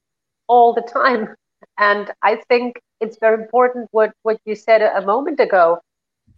[0.47, 1.34] all the time.
[1.78, 5.80] And I think it's very important what, what you said a moment ago.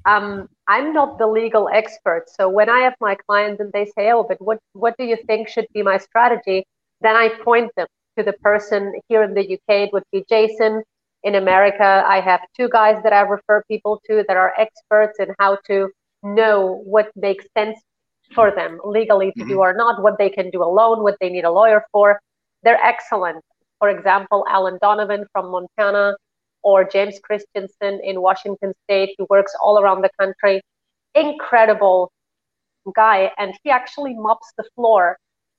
[0.06, 2.26] Um, I'm not the legal expert.
[2.30, 5.18] So when I have my clients and they say, oh, but what, what do you
[5.28, 6.66] think should be my strategy?
[7.02, 9.88] Then I point them to the person here in the UK.
[9.88, 10.84] It would be Jason.
[11.24, 15.34] In America, I have two guys that I refer people to that are experts in
[15.40, 15.90] how to
[16.22, 17.80] know what makes sense
[18.36, 19.50] for them legally to mm-hmm.
[19.50, 22.20] do or not, what they can do alone, what they need a lawyer for.
[22.64, 23.44] They're excellent.
[23.84, 26.16] For example, Alan Donovan from Montana
[26.62, 30.62] or James Christensen in Washington State, who works all around the country.
[31.16, 32.10] Incredible
[32.96, 33.30] guy.
[33.38, 35.18] And he actually mops the floor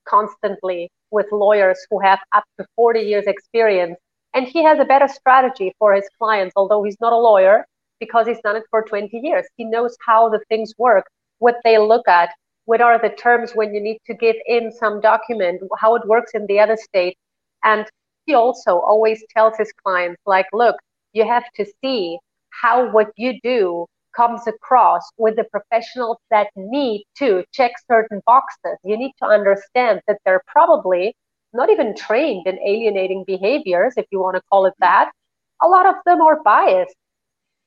[0.09, 3.99] constantly with lawyers who have up to 40 years experience.
[4.33, 7.67] And he has a better strategy for his clients, although he's not a lawyer
[8.01, 9.45] because he's done it for 20 years.
[9.57, 11.05] He knows how the things work,
[11.41, 12.31] what they look at,
[12.65, 16.33] what are the terms when you need to give in some document, how it works
[16.33, 17.19] in the other state.
[17.63, 17.87] And
[18.27, 20.77] he also always tells his clients, like, look,
[21.13, 22.19] you have to see
[22.51, 28.79] how what you do comes across with the professionals that need to check certain boxes.
[28.85, 31.15] You need to understand that they're probably
[31.53, 35.11] not even trained in alienating behaviors, if you want to call it that.
[35.63, 36.95] A lot of them are biased.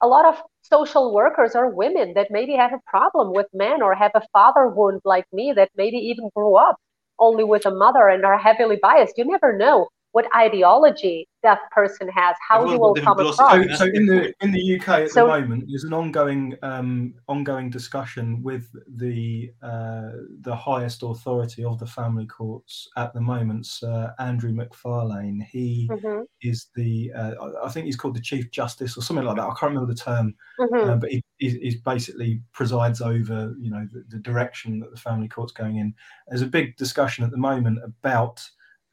[0.01, 3.95] A lot of social workers are women that maybe have a problem with men or
[3.95, 6.75] have a father wound like me that maybe even grew up
[7.19, 9.17] only with a mother and are heavily biased.
[9.17, 13.37] You never know what ideology that person has, how you will come across.
[13.37, 17.13] So, so, in the in the UK at so, the moment, there's an ongoing um,
[17.27, 23.65] ongoing discussion with the uh, the highest authority of the family courts at the moment,
[23.65, 25.45] Sir Andrew Macfarlane.
[25.49, 26.23] He mm-hmm.
[26.41, 27.33] is the uh,
[27.63, 29.43] I think he's called the Chief Justice or something like that.
[29.43, 30.89] I can't remember the term, mm-hmm.
[30.89, 35.27] uh, but he, he, basically presides over you know the, the direction that the family
[35.27, 35.93] court's going in.
[36.27, 38.43] There's a big discussion at the moment about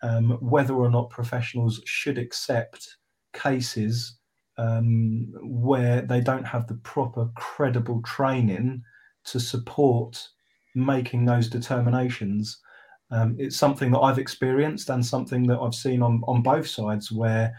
[0.05, 2.98] um, whether or not professionals should accept
[3.32, 4.18] cases
[4.59, 8.82] um, where they don't have the proper credible training
[9.24, 10.28] to support
[10.74, 12.61] making those determinations.
[13.11, 17.11] Um, it's something that I've experienced and something that I've seen on, on both sides
[17.11, 17.55] where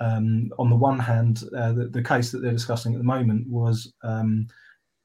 [0.00, 3.46] um, on the one hand, uh, the, the, case that they're discussing at the moment
[3.46, 4.46] was um,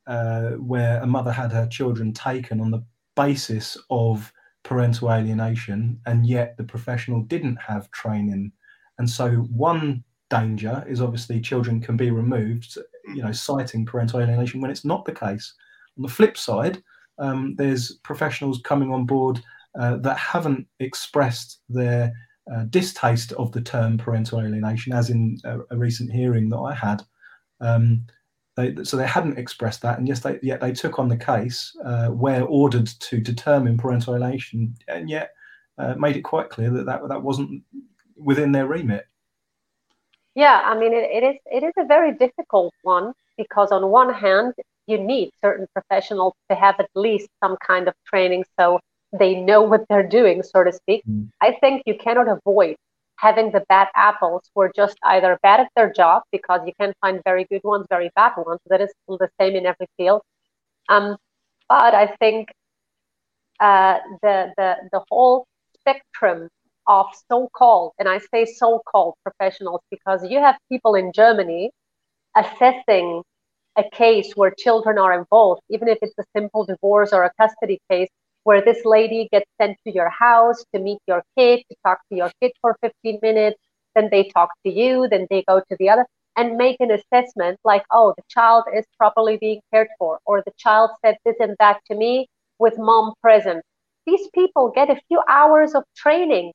[0.08, 2.84] uh, where a mother had her children taken on the
[3.18, 4.32] basis of
[4.66, 8.52] parental alienation, and yet the professional didn't have training.
[8.98, 12.78] And so, one danger is obviously children can be removed,
[13.14, 15.54] you know, citing parental alienation when it's not the case.
[15.98, 16.84] On the flip side,
[17.20, 19.42] um, there's professionals coming on board
[19.80, 22.12] uh, that haven't expressed their
[22.54, 26.74] uh, distaste of the term parental alienation, as in a, a recent hearing that I
[26.74, 27.04] had.
[27.62, 28.06] Um,
[28.56, 31.76] they, so they hadn't expressed that, and yes, they, yet they took on the case
[31.84, 35.32] uh, where ordered to determine parental alienation, and yet
[35.78, 37.64] uh, made it quite clear that, that that wasn't
[38.16, 39.08] within their remit.
[40.36, 44.14] Yeah, I mean, it, it is it is a very difficult one because on one
[44.14, 44.54] hand,
[44.88, 48.80] you need certain professionals to have at least some kind of training so
[49.12, 51.04] they know what they're doing, so to speak.
[51.10, 51.30] Mm.
[51.42, 52.76] I think you cannot avoid
[53.18, 56.94] having the bad apples who are just either bad at their job because you can
[57.02, 58.60] find very good ones, very bad ones.
[58.68, 60.22] That is still the same in every field.
[60.90, 61.18] Um,
[61.70, 62.50] but I think
[63.60, 65.48] uh, the, the, the whole
[65.80, 66.50] spectrum
[66.88, 71.72] of so-called, and I say so-called professionals because you have people in Germany
[72.36, 73.24] assessing
[73.78, 77.80] a case where children are involved, even if it's a simple divorce or a custody
[77.90, 78.10] case,
[78.46, 82.16] where this lady gets sent to your house to meet your kid, to talk to
[82.16, 83.60] your kid for 15 minutes,
[83.96, 86.06] then they talk to you, then they go to the other
[86.38, 90.54] and make an assessment like, oh, the child is properly being cared for, or the
[90.58, 92.28] child said this and that to me
[92.60, 93.64] with mom present.
[94.06, 96.52] These people get a few hours of training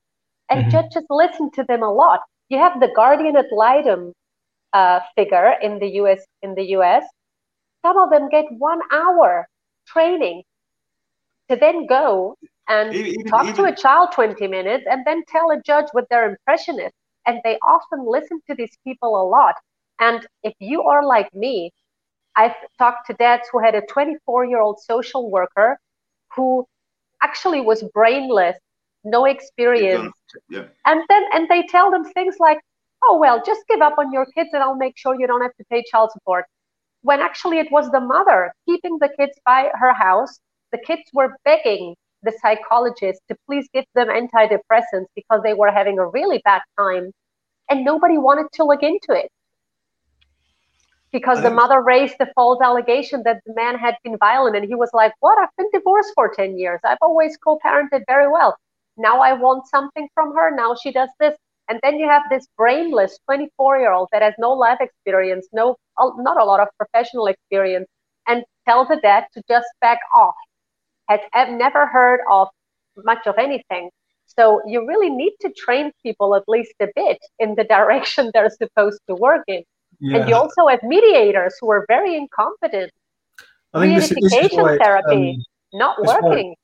[0.48, 0.70] and mm-hmm.
[0.70, 2.20] judges listen to them a lot.
[2.50, 4.12] You have the guardian ad litem
[4.72, 7.02] uh, figure in the US in the US.
[7.84, 9.48] Some of them get one hour
[9.88, 10.44] training
[11.50, 12.36] to then go
[12.68, 16.08] and even, talk even, to a child 20 minutes and then tell a judge what
[16.08, 16.92] their impression is.
[17.26, 19.56] And they often listen to these people a lot.
[19.98, 21.72] And if you are like me,
[22.36, 25.78] I've talked to dads who had a 24 year old social worker
[26.34, 26.66] who
[27.22, 28.56] actually was brainless,
[29.04, 30.14] no experience.
[30.48, 30.64] Yeah.
[30.86, 32.60] And then and they tell them things like,
[33.04, 35.56] oh well, just give up on your kids and I'll make sure you don't have
[35.56, 36.44] to pay child support.
[37.02, 40.38] When actually it was the mother keeping the kids by her house
[40.72, 45.98] the kids were begging the psychologist to please give them antidepressants because they were having
[45.98, 47.12] a really bad time
[47.68, 49.30] and nobody wanted to look into it.
[51.12, 54.64] Because the uh, mother raised the false allegation that the man had been violent and
[54.64, 55.38] he was like what?
[55.38, 56.80] I've been divorced for 10 years.
[56.84, 58.56] I've always co-parented very well.
[58.96, 60.54] Now i want something from her.
[60.54, 61.34] Now she does this.
[61.68, 65.76] And then you have this brainless 24 year old that has no life experience no
[65.98, 67.86] not a lot of professional experience
[68.26, 70.34] and tell the dad to just back off
[71.10, 72.48] has never heard of
[73.04, 73.90] much of anything
[74.26, 78.50] so you really need to train people at least a bit in the direction they're
[78.50, 79.62] supposed to work in
[80.00, 80.18] yeah.
[80.18, 82.90] And you also have mediators who are very incompetent.
[83.74, 85.44] I think this, this is why therapy um,
[85.78, 86.48] not working.
[86.48, 86.54] Why,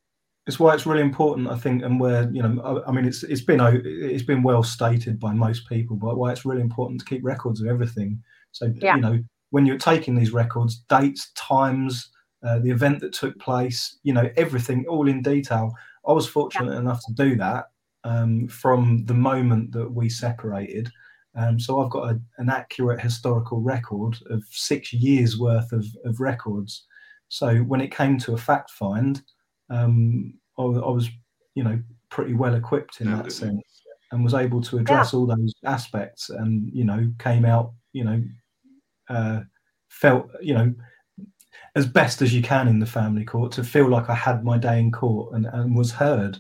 [0.47, 3.22] it's why it's really important, I think, and where you know, I, I, mean, it's
[3.24, 7.07] it's been it's been well stated by most people, but why it's really important to
[7.07, 8.22] keep records of everything.
[8.53, 8.97] So yeah.
[8.97, 12.11] you know, when you're taking these records, dates, times,
[12.47, 15.74] uh, the event that took place, you know, everything, all in detail.
[16.07, 16.78] I was fortunate yeah.
[16.78, 17.66] enough to do that
[18.05, 20.88] um, from the moment that we separated.
[21.34, 26.20] Um, so I've got a, an accurate historical record of six years worth of, of
[26.20, 26.84] records.
[27.28, 29.20] So when it came to a fact find,
[29.68, 31.11] um, I, I, was,
[31.57, 33.61] you know, pretty well equipped in that sense,
[34.12, 35.18] and was able to address yeah.
[35.18, 38.22] all those aspects, and you know, came out, you know,
[39.09, 39.40] uh,
[39.88, 40.72] felt, you know,
[41.74, 44.59] as best as you can in the family court to feel like I had my
[44.59, 46.38] day in court and, and was heard.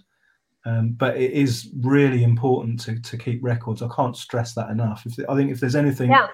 [0.64, 3.82] Um, but it is really important to, to keep records.
[3.82, 5.04] I can't stress that enough.
[5.06, 6.26] If, I think if there's anything yeah.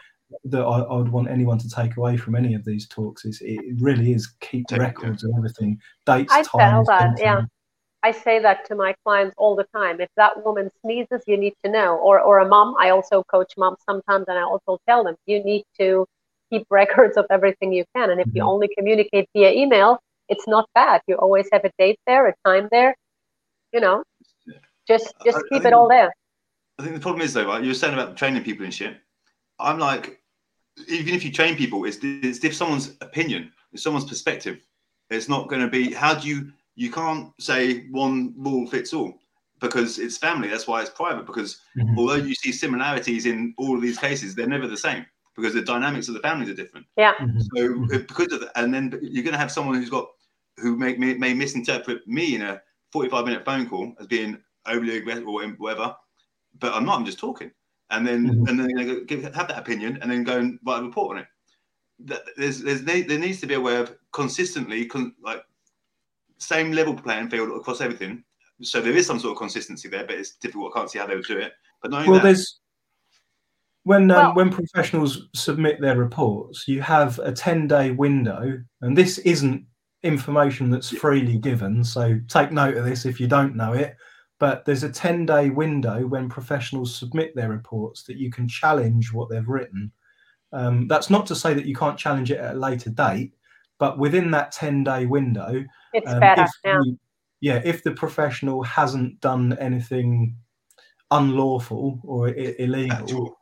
[0.45, 3.43] that I, I, would want anyone to take away from any of these talks, is
[3.43, 6.87] it really is keep take records and everything, dates, I times.
[6.87, 7.43] that, yeah.
[8.03, 10.01] I say that to my clients all the time.
[10.01, 11.97] If that woman sneezes, you need to know.
[11.99, 15.45] Or, or a mom, I also coach moms sometimes, and I also tell them you
[15.45, 16.07] need to
[16.53, 18.11] keep records of everything you can.
[18.11, 18.36] And if mm-hmm.
[18.36, 19.98] you only communicate via email,
[20.28, 21.00] it's not bad.
[21.07, 22.94] You always have a date there, a time there.
[23.72, 24.05] You know,
[24.86, 26.12] just just I, keep I it all there.
[26.78, 27.62] I think the problem is though, right?
[27.62, 28.96] You were saying about training people and shit.
[29.59, 30.20] I'm like,
[30.88, 34.61] even if you train people, it's it's if someone's opinion, it's someone's perspective.
[35.11, 35.92] It's not going to be.
[35.92, 36.53] How do you?
[36.74, 39.18] You can't say one rule fits all
[39.61, 40.48] because it's family.
[40.48, 41.26] That's why it's private.
[41.26, 41.98] Because mm-hmm.
[41.98, 45.05] although you see similarities in all of these cases, they're never the same
[45.37, 46.87] because the dynamics of the families are different.
[46.97, 47.14] Yeah.
[47.14, 47.41] Mm-hmm.
[47.55, 50.09] So because of that, and then you're going to have someone who's got
[50.59, 52.61] who may, may, may misinterpret me in a
[52.93, 55.97] 45 minute phone call as being overly aggressive or whatever.
[56.59, 56.99] But I'm not.
[56.99, 57.51] I'm just talking,
[57.91, 58.49] and then mm-hmm.
[58.49, 62.20] and then give, have that opinion, and then go and write a report on it.
[62.37, 65.43] There's, there's there needs to be a way of consistently con, like
[66.37, 68.22] same level playing field across everything.
[68.61, 70.72] So there is some sort of consistency there, but it's difficult.
[70.74, 71.53] I can't see how they would do it.
[71.80, 72.61] But well, that, there's
[73.85, 78.97] when um, well, when professionals submit their reports, you have a ten day window, and
[78.97, 79.64] this isn't
[80.03, 81.85] information that's freely given.
[81.85, 83.97] So take note of this if you don't know it
[84.43, 89.12] but there's a 10 day window when professionals submit their reports that you can challenge
[89.12, 89.93] what they've written.
[90.53, 93.35] Um, that's not to say that you can't challenge it at a later date,
[93.78, 96.45] but within that 10 day window, it's um, better.
[96.64, 96.78] Yeah.
[96.83, 96.99] The,
[97.41, 100.35] yeah, if the professional hasn't done anything
[101.13, 103.39] unlawful or I- illegal,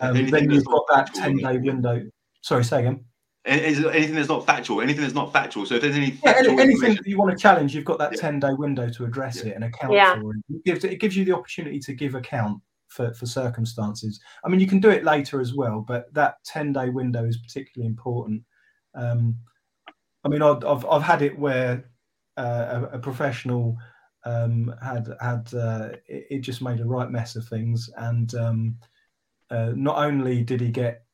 [0.00, 2.02] um, then you've got that 10 day window.
[2.42, 3.04] Sorry, say again
[3.44, 5.66] anything that's not factual, anything that's not factual.
[5.66, 8.20] So if there's any yeah, anything that you want to challenge, you've got that yeah.
[8.20, 9.50] ten day window to address yeah.
[9.50, 10.20] it and account yeah.
[10.20, 10.42] for it.
[10.50, 14.20] It gives it gives you the opportunity to give account for for circumstances.
[14.44, 17.38] I mean, you can do it later as well, but that ten day window is
[17.38, 18.42] particularly important.
[18.94, 19.36] Um,
[20.24, 21.84] I mean, I've I've, I've had it where
[22.36, 23.76] uh, a, a, professional
[24.24, 28.76] um, had had uh, it, it, just made a right mess of things, and um,
[29.50, 31.04] uh, not only did he get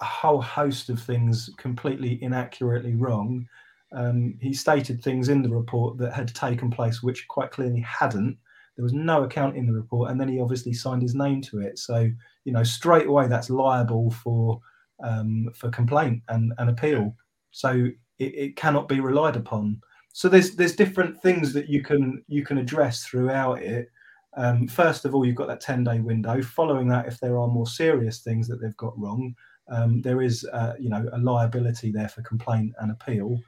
[0.00, 3.46] a whole host of things completely inaccurately wrong.
[3.92, 8.38] Um, he stated things in the report that had taken place which quite clearly hadn't.
[8.76, 11.60] There was no account in the report, and then he obviously signed his name to
[11.60, 11.78] it.
[11.78, 12.10] So
[12.44, 14.60] you know, straight away that's liable for
[15.02, 17.14] um, for complaint and, and appeal.
[17.50, 17.88] So
[18.18, 19.80] it, it cannot be relied upon.
[20.16, 23.90] So there's there's different things that you can you can address throughout it.
[24.36, 26.40] Um, first of all, you've got that 10 day window.
[26.42, 29.34] Following that, if there are more serious things that they've got wrong,
[29.68, 33.38] um, there is uh, you know a liability there for complaint and appeal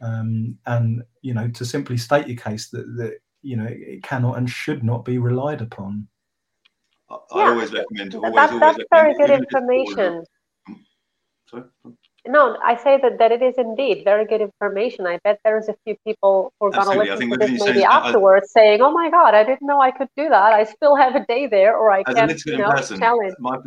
[0.00, 4.38] um, and you know to simply state your case that, that you know it cannot
[4.38, 6.06] and should not be relied upon
[7.10, 7.50] i, yeah.
[7.50, 10.22] always recommend always, that, that's very good information
[11.46, 11.64] Sorry?
[12.26, 15.06] No i say that, that it is indeed very good information.
[15.06, 18.52] I bet there's a few people who are going to listen to this maybe afterwards
[18.56, 20.52] I, saying oh my god i didn't know i could do that.
[20.52, 23.34] I still have a day there or i can't you know, person, challenge.
[23.38, 23.58] my,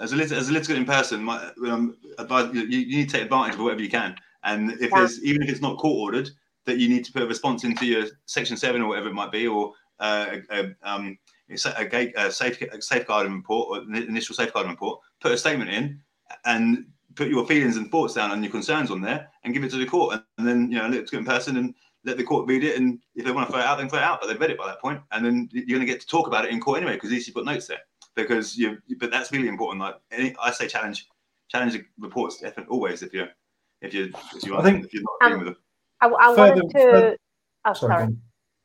[0.00, 3.16] as a lit- as a litigant in person, my, um, advise, you, you, need to
[3.16, 4.16] take advantage of whatever you can.
[4.44, 4.98] And if yeah.
[4.98, 6.30] there's even if it's not court ordered,
[6.64, 9.30] that you need to put a response into your section seven or whatever it might
[9.30, 11.18] be, or uh, a, um,
[11.76, 16.00] a, gate, a, safe, a safeguarding report or initial safeguarding report, put a statement in
[16.44, 16.86] and
[17.20, 19.76] put your feelings and thoughts down and your concerns on there and give it to
[19.76, 22.24] the court, and, and then you know look to it in person and let the
[22.24, 22.78] court read it.
[22.78, 24.20] And if they want to throw it out, then throw it out.
[24.20, 26.26] But they've read it by that point, and then you're going to get to talk
[26.26, 27.80] about it in court anyway because at least you've got notes there.
[28.16, 29.82] Because you, but that's really important.
[29.82, 31.08] Like any, I say, challenge,
[31.48, 33.26] challenge reports always if you
[33.82, 35.56] if you if you I think if you're not um, with them.
[36.00, 36.78] I, I Further- wanted to.
[36.78, 37.16] further-
[37.66, 38.16] oh, sorry.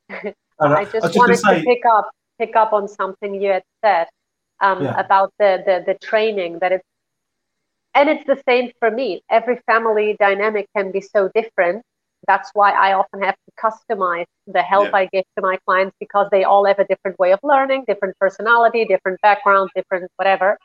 [0.10, 0.32] Uh,
[0.62, 4.08] I just, was wanted gonna to pick up pick up on something you had said
[4.62, 4.98] um, Yeah.
[4.98, 6.88] about the, the the training that it's
[7.96, 9.24] and it's the same for me.
[9.32, 11.84] Every family dynamic can be so different.
[12.28, 14.98] That's why I often have to customize the help Yeah.
[14.98, 18.18] I give to my clients because they all have a different way of learning, different
[18.20, 20.58] personality, different background, different whatever.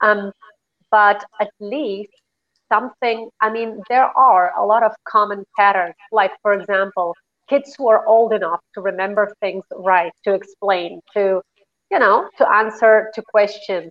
[0.00, 0.32] Um,
[0.90, 2.12] but at least
[2.70, 5.94] something, I mean, there are a lot of common patterns.
[6.12, 7.14] Like, for example,
[7.48, 11.40] kids who are old enough to remember things right, to explain, to,
[11.90, 13.90] you know, to answer to questions.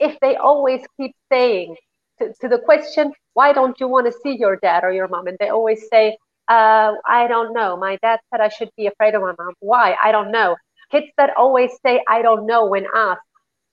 [0.00, 1.76] If they always keep saying
[2.24, 5.26] to, to the question, why don't you want to see your dad or your mom?
[5.26, 6.16] And they always say,
[6.48, 7.76] uh, I don't know.
[7.76, 9.54] My dad said I should be afraid of my mom.
[9.60, 9.96] Why?
[10.02, 10.56] I don't know.
[10.90, 13.22] Kids that always say, I don't know when asked,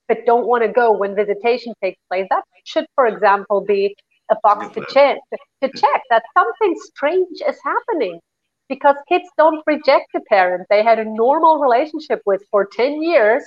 [0.08, 2.26] but don't want to go when visitation takes place.
[2.30, 3.94] That should, for example, be
[4.30, 5.18] a box to check,
[5.62, 8.20] to check that something strange is happening
[8.68, 13.44] because kids don't reject the parent they had a normal relationship with for 10 years.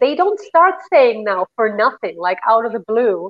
[0.00, 3.28] They don't start saying now for nothing, like out of the blue,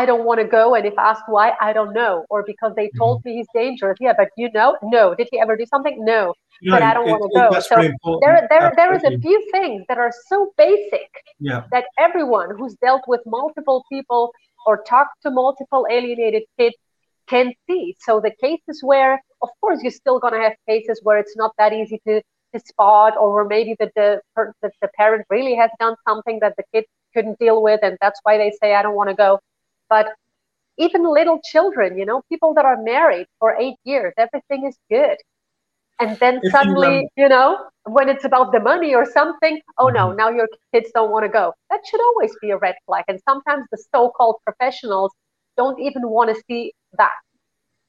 [0.00, 0.64] I don't want to go.
[0.76, 2.14] And if asked why, I don't know.
[2.32, 3.96] Or because they told me he's dangerous.
[4.06, 5.14] Yeah, but you know, no.
[5.18, 5.96] Did he ever do something?
[6.14, 6.34] No.
[6.74, 7.60] But I don't it- wanna it- go.
[7.60, 7.76] So.
[8.24, 11.10] There, there, there is a few things that are so basic
[11.48, 11.62] Yeah.
[11.72, 14.22] that everyone who's dealt with multiple people
[14.66, 16.76] or talked to multiple alienated kids
[17.34, 17.96] can see.
[18.06, 21.52] So the cases where, of course, you're still going to have cases where it's not
[21.58, 22.14] that easy to,
[22.52, 24.08] to spot, or where maybe the, the
[24.62, 26.84] the parent really has done something that the kid
[27.14, 29.30] couldn't deal with, and that's why they say, I don't want to go.
[29.88, 30.08] But
[30.78, 35.16] even little children, you know, people that are married for eight years, everything is good.
[36.00, 39.88] And then If suddenly, um, you know, when it's about the money or something, oh
[39.88, 40.16] no, Mhm.
[40.16, 41.54] now your kids don't want to go.
[41.70, 43.04] That should always be a red flag.
[43.08, 45.12] And sometimes the so called professionals
[45.56, 47.14] don't even want to see that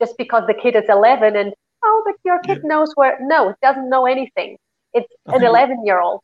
[0.02, 3.18] just because the kid is 11 and, oh, but your kid knows where.
[3.22, 4.58] No, it doesn't know anything.
[4.94, 6.22] It's an 11 year old.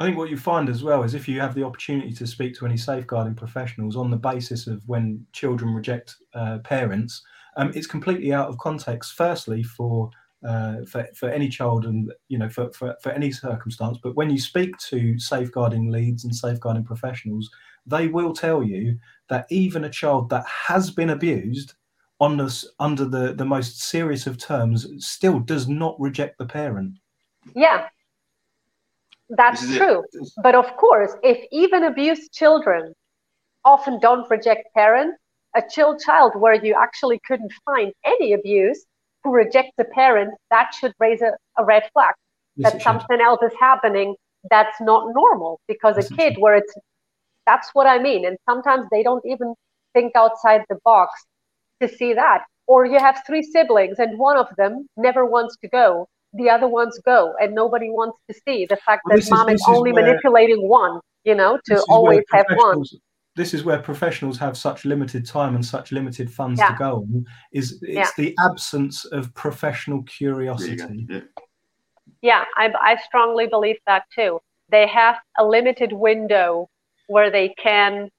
[0.00, 2.54] I think what you find as well is if you have the opportunity to speak
[2.54, 7.22] to any safeguarding professionals on the basis of when children reject uh, parents,
[7.58, 9.12] um, it's completely out of context.
[9.12, 10.10] Firstly, for
[10.42, 14.30] uh, for, for any child and you know for, for, for any circumstance, but when
[14.30, 17.50] you speak to safeguarding leads and safeguarding professionals,
[17.84, 18.98] they will tell you
[19.28, 21.74] that even a child that has been abused
[22.20, 26.94] on this under the, the most serious of terms still does not reject the parent.
[27.54, 27.88] Yeah,
[29.36, 29.82] that's is it.
[29.82, 30.04] true.
[30.36, 32.94] But of course, if even abused children
[33.64, 35.18] often don't reject parents,
[35.56, 38.84] a chill child where you actually couldn't find any abuse
[39.24, 42.14] who rejects a parent, that should raise a, a red flag
[42.56, 43.00] Yes, that it should.
[43.00, 44.14] something else is happening
[44.50, 46.74] that's not normal because Yes, a kid where it's
[47.46, 48.24] that's what I mean.
[48.26, 49.54] And sometimes they don't even
[49.94, 51.12] think outside the box
[51.80, 52.44] to see that.
[52.66, 56.08] Or you have three siblings and one of them never wants to go.
[56.32, 59.60] The other ones go and nobody wants to see the fact Well, that mom is,
[59.60, 62.84] is only where- manipulating one, you know, to This is where always have one.
[63.36, 67.24] This is where professionals have such limited time and such limited funds to go on.
[67.52, 68.08] Is it's Yeah.
[68.16, 70.36] the absence of professional There you go.
[70.36, 71.06] curiosity.
[71.08, 71.20] Yeah.
[72.22, 74.40] Yeah, I, I strongly believe that too.
[74.68, 76.68] They have a limited window
[77.06, 78.10] where they can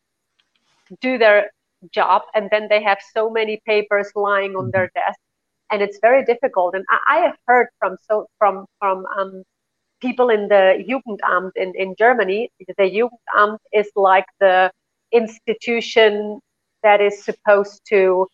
[1.02, 1.52] do their
[1.92, 4.72] job, and then they have so many papers lying on mm-hmm.
[4.72, 5.20] their desk,
[5.72, 6.76] and it's very difficult.
[6.76, 9.44] And I, I have heard from so from from um,
[10.02, 12.50] people in the Jugendamt in, in Germany.
[12.78, 14.72] The Jugendamt is like the
[15.12, 16.40] institution
[16.84, 18.28] that is supposed to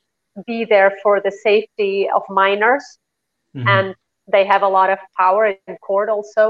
[0.46, 3.00] be there for the safety of minors
[3.56, 3.68] Mhm.
[3.68, 3.96] and
[4.32, 6.42] they have a lot of power in court also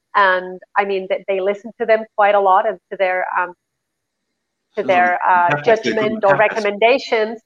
[0.00, 3.54] and i mean that they listen to them quite a lot and to their um,
[4.76, 7.40] to their uh, judgment or recommendations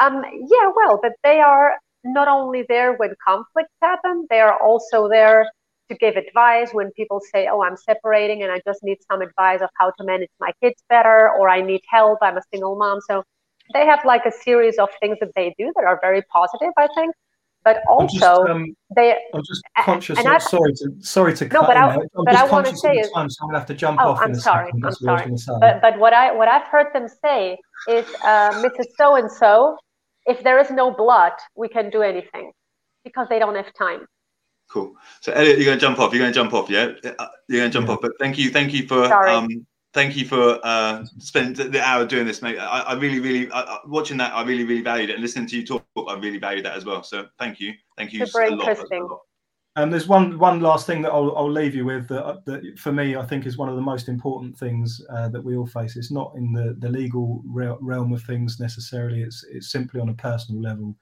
[0.00, 5.08] um, yeah well but they are not only there when conflicts happen they are also
[5.08, 5.50] there
[5.90, 9.60] to give advice when people say oh i'm separating and i just need some advice
[9.60, 13.00] of how to manage my kids better or i need help i'm a single mom
[13.08, 13.22] so
[13.72, 16.88] they have like a series of things that they do that are very positive i
[16.96, 17.14] think
[17.64, 20.18] but I'm just, also um, they I'm just conscious.
[20.18, 22.64] and of, sorry to sorry to No, cut but I, I'm but just I wanna
[22.64, 24.70] conscious say is- time, so I'm gonna have to jump Oh, off I'm sorry.
[24.72, 24.98] I'm I was
[25.44, 25.60] sorry.
[25.60, 28.86] but but what I what I've heard them say is uh, Mrs.
[28.98, 29.76] So and so,
[30.26, 32.52] if there is no blood, we can do anything
[33.04, 34.06] because they don't have time.
[34.70, 34.94] Cool.
[35.20, 36.12] So Elliot, you're going to jump off.
[36.12, 36.92] You're going to jump off, yeah?
[37.04, 37.98] Uh, You're going to jump off.
[38.00, 39.30] But thank you, thank you for Sorry.
[39.30, 42.58] um, thank you for uh, spending the hour doing this, mate.
[42.58, 44.32] I, I really, really I, watching that.
[44.32, 46.84] I really, really valued it, and listening to you talk, I really valued that as
[46.84, 47.02] well.
[47.02, 48.24] So thank you, thank you.
[48.24, 49.08] Super interesting.
[49.74, 52.92] And there's one one last thing that I'll, I'll leave you with that, that, for
[52.92, 55.96] me I think is one of the most important things uh, that we all face.
[55.96, 59.22] It's not in the, the legal realm of things necessarily.
[59.22, 60.94] It's it's simply on a personal level,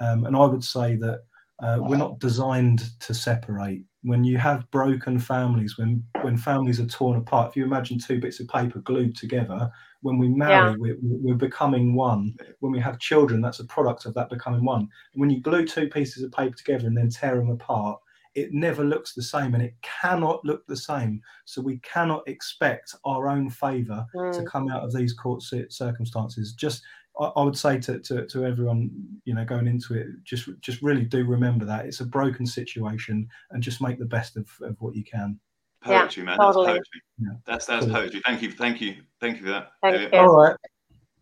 [0.00, 1.20] um, and I would say that
[1.62, 3.84] uh, we're not designed to separate.
[4.02, 8.20] When you have broken families, when when families are torn apart, if you imagine two
[8.20, 9.70] bits of paper glued together,
[10.02, 10.76] when we marry, yeah.
[10.78, 12.36] we're, we're, becoming one.
[12.60, 14.80] When we have children, that's a product of that becoming one.
[14.80, 18.00] And when you glue two pieces of paper together and then tear them apart,
[18.34, 21.20] it never looks the same and it cannot look the same.
[21.44, 24.32] So we cannot expect our own favour mm.
[24.32, 26.52] to come out of these court circumstances.
[26.52, 26.82] Just
[27.20, 28.90] I, would say to, to, to everyone,
[29.24, 33.28] you know, going into it, just just really do remember that it's a broken situation,
[33.50, 35.38] and just make the best of, of what you can.
[35.82, 36.38] Poetry, yeah, man.
[36.38, 36.66] Totally.
[36.66, 37.00] That's poetry.
[37.18, 37.28] Yeah.
[37.46, 37.94] That's that's cool.
[37.94, 38.22] poetry.
[38.24, 39.72] Thank you, thank you, thank you for that.
[39.82, 40.18] Thank you.
[40.18, 40.56] All right.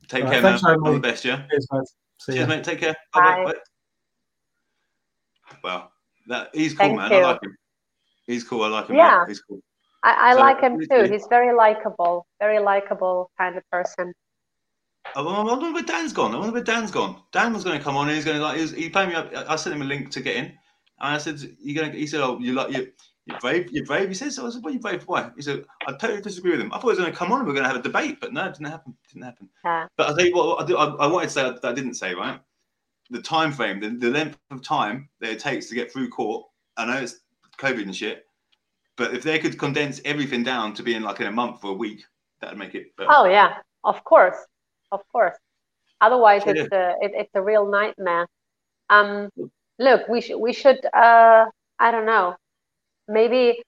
[0.09, 0.63] Take All care, right.
[0.63, 0.77] man.
[0.85, 1.47] All the best, yeah.
[1.51, 1.83] Cheers, mate.
[2.19, 2.65] See Cheers, mate.
[2.65, 2.95] Take care.
[3.15, 3.45] Bye.
[3.45, 3.55] Bye.
[5.63, 5.93] Well,
[6.29, 7.11] that he's cool, thank man.
[7.11, 7.19] You.
[7.19, 7.57] I like him.
[8.27, 8.63] He's cool.
[8.63, 8.97] I like him.
[8.97, 9.61] Yeah, he's cool.
[10.03, 11.11] I, I so, like him too.
[11.11, 14.13] He's very likable, very likable kind of person.
[15.17, 16.35] Oh, I wonder where Dan's gone.
[16.35, 17.23] I wonder where Dan's gone.
[17.33, 18.57] Dan was going to come on and he's going to like.
[18.57, 19.33] He, was, he paid me up.
[19.35, 20.57] I sent him a link to get in, and
[20.99, 22.93] I said, "You going?" He said, "Oh, you like you."
[23.31, 23.71] You're brave.
[23.71, 24.09] You're brave.
[24.09, 24.37] He says.
[24.37, 25.31] So I said, "What are you brave for?" Why?
[25.37, 26.73] He said, "I totally disagree with him.
[26.73, 27.83] I thought he was going to come on and we are going to have a
[27.83, 28.97] debate, but no, it didn't happen.
[29.05, 29.87] It didn't happen." Yeah.
[29.97, 32.15] But I tell you what, I, I, I wanted to say that I didn't say
[32.15, 32.41] right.
[33.11, 36.47] The time frame, the, the length of time that it takes to get through court.
[36.77, 37.21] I know it's
[37.59, 38.27] COVID and shit,
[38.97, 41.75] but if they could condense everything down to being like in a month or a
[41.75, 42.05] week,
[42.41, 42.97] that'd make it.
[42.97, 43.11] Better.
[43.13, 44.37] Oh yeah, of course,
[44.93, 45.37] of course.
[46.01, 46.53] Otherwise, yeah.
[46.57, 48.27] it's a it, it's a real nightmare.
[48.89, 49.29] Um,
[49.79, 51.47] look, we should we should uh,
[51.79, 52.37] I don't know,
[53.11, 53.61] maybe.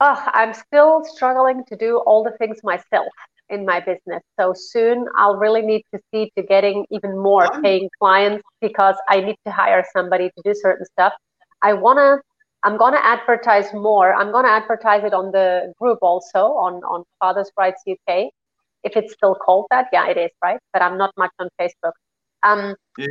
[0.00, 3.08] Oh, I'm still struggling to do all the things myself
[3.48, 4.22] in my business.
[4.38, 9.20] So soon I'll really need to see to getting even more paying clients because I
[9.20, 11.14] need to hire somebody to do certain stuff.
[11.62, 12.18] I wanna
[12.62, 14.14] I'm gonna advertise more.
[14.14, 18.30] I'm gonna advertise it on the group also on on Fathers Rights UK
[18.84, 21.92] if it's still called that yeah it is right but i'm not much on facebook
[22.44, 23.06] um, yeah.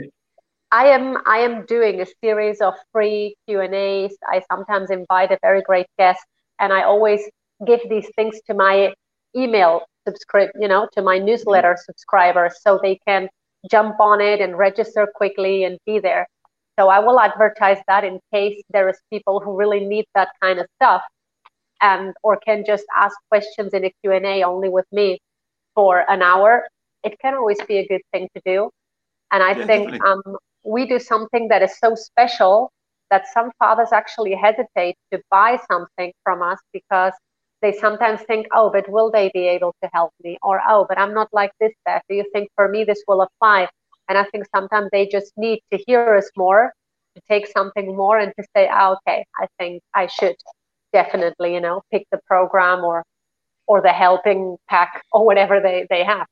[0.72, 5.32] I am i am doing a series of free q and a's i sometimes invite
[5.32, 6.20] a very great guest
[6.60, 7.22] and i always
[7.66, 8.94] give these things to my
[9.36, 11.92] email subscribe you know to my newsletter mm-hmm.
[11.92, 13.30] subscribers so they can
[13.70, 16.28] jump on it and register quickly and be there
[16.80, 20.60] so i will advertise that in case there is people who really need that kind
[20.60, 21.02] of stuff
[21.82, 25.20] and or can just ask questions in a q&a only with me
[25.78, 26.68] for an hour,
[27.04, 28.72] it can always be a good thing to do.
[29.32, 30.24] And I yeah, think um,
[30.68, 32.72] we do something that is so special
[33.10, 37.14] that some fathers actually hesitate to buy something from us because
[37.62, 40.38] they sometimes think, oh, but will they be able to help me?
[40.44, 42.02] Or, oh, but I'm not like this, Beth.
[42.10, 43.70] Do you think for me this will apply?
[44.10, 46.74] And I think sometimes they just need to hear us more,
[47.16, 50.36] to take something more and to say, oh, okay, I think I should
[50.94, 53.04] definitely, you know, pick the program or
[53.70, 56.26] or the helping pack or whatever they, they have.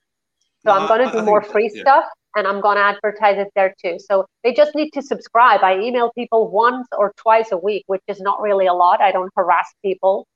[0.66, 1.82] So no, I'm going to do I more free yeah.
[1.82, 2.06] stuff
[2.36, 3.98] and I'm going to advertise it there too.
[4.00, 5.64] So they just need to subscribe.
[5.64, 9.02] I email people once or twice a week, which is not really a lot.
[9.02, 10.28] I don't harass people.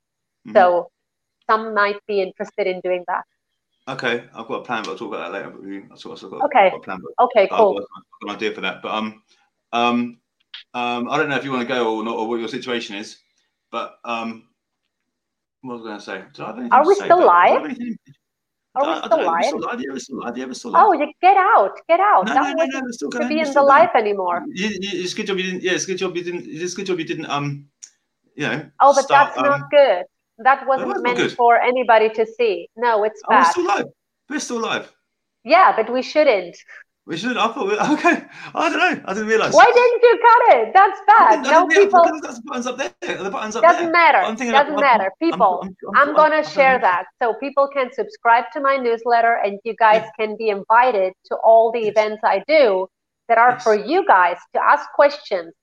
[0.47, 0.55] Mm-hmm.
[0.55, 0.89] So
[1.47, 3.23] some might be interested in doing that.
[3.87, 5.49] Okay, I've got a plan, but I'll talk about that later.
[5.89, 6.69] But I've got, okay.
[6.69, 7.71] Got a plan, okay, cool.
[7.71, 8.81] I've got, I've got, an idea for that.
[8.81, 9.23] But um,
[9.73, 10.17] um,
[10.73, 12.95] um, I don't know if you want to go or not, or what your situation
[12.95, 13.17] is.
[13.71, 14.47] But um,
[15.61, 16.69] what was I going to say?
[16.71, 17.75] Are we still live?
[18.75, 19.45] Are we still live?
[19.45, 19.79] Still live?
[19.81, 20.37] Yeah, we're still live.
[20.37, 20.83] Yeah, we're still live.
[20.85, 22.27] Oh, you get out, get out.
[22.27, 23.23] No, that no, no, no, we're still going.
[23.23, 24.45] To be in the live anymore.
[24.53, 25.63] It's good job you didn't.
[25.63, 26.45] Yeah, it's good job you didn't.
[26.47, 27.25] It's good job you didn't.
[27.25, 27.65] Um,
[28.35, 28.69] you know.
[28.79, 30.05] Oh, but start, that's um, not good.
[30.39, 32.69] That wasn't meant for anybody to see.
[32.77, 33.37] No, it's bad.
[33.37, 33.85] Oh, we're still live.
[34.29, 34.93] We're still live.
[35.43, 36.55] Yeah, but we shouldn't.
[37.05, 37.37] We should.
[37.37, 37.67] I thought.
[37.67, 38.23] We, okay.
[38.53, 39.01] I don't know.
[39.05, 39.53] I didn't realize.
[39.53, 40.73] Why didn't you cut it?
[40.73, 41.43] That's bad.
[41.43, 42.03] no people.
[42.03, 43.23] The buttons up there.
[43.23, 43.91] The buttons up doesn't there.
[43.91, 44.21] Matter.
[44.21, 44.69] Doesn't matter.
[44.69, 45.11] Doesn't matter.
[45.19, 45.61] People.
[45.63, 49.59] I'm, I'm, I'm, I'm gonna share that so people can subscribe to my newsletter and
[49.63, 50.25] you guys yeah.
[50.25, 51.89] can be invited to all the yes.
[51.89, 52.87] events I do
[53.27, 53.63] that are yes.
[53.63, 55.53] for you guys to ask questions,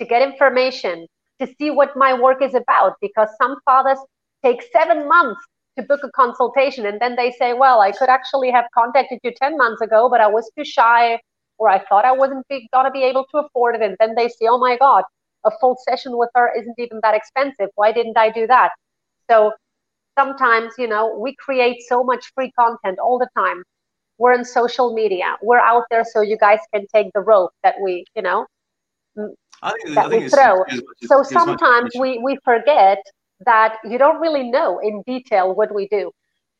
[0.00, 1.06] to get information,
[1.40, 2.94] to see what my work is about.
[3.00, 3.98] Because some fathers
[4.44, 5.40] take seven months
[5.78, 6.86] to book a consultation.
[6.86, 10.20] And then they say well i could actually have contacted you 10 months ago but
[10.20, 11.18] i was too shy
[11.58, 13.82] or i thought i wasn't going to be able to afford it.
[13.82, 15.04] And then they say oh my god
[15.44, 17.68] a full session with her isn't even that expensive.
[17.76, 18.70] Why didn't i do that?
[19.30, 19.52] So
[20.18, 23.62] sometimes you know we create so much free content all the time.
[24.18, 25.36] We're in social media.
[25.42, 28.46] We're out there so you guys can take the rope that we you know
[29.82, 30.64] think, that we throw.
[31.04, 32.98] so sometimes we we forget
[33.44, 36.12] that you don't really know in detail what we do.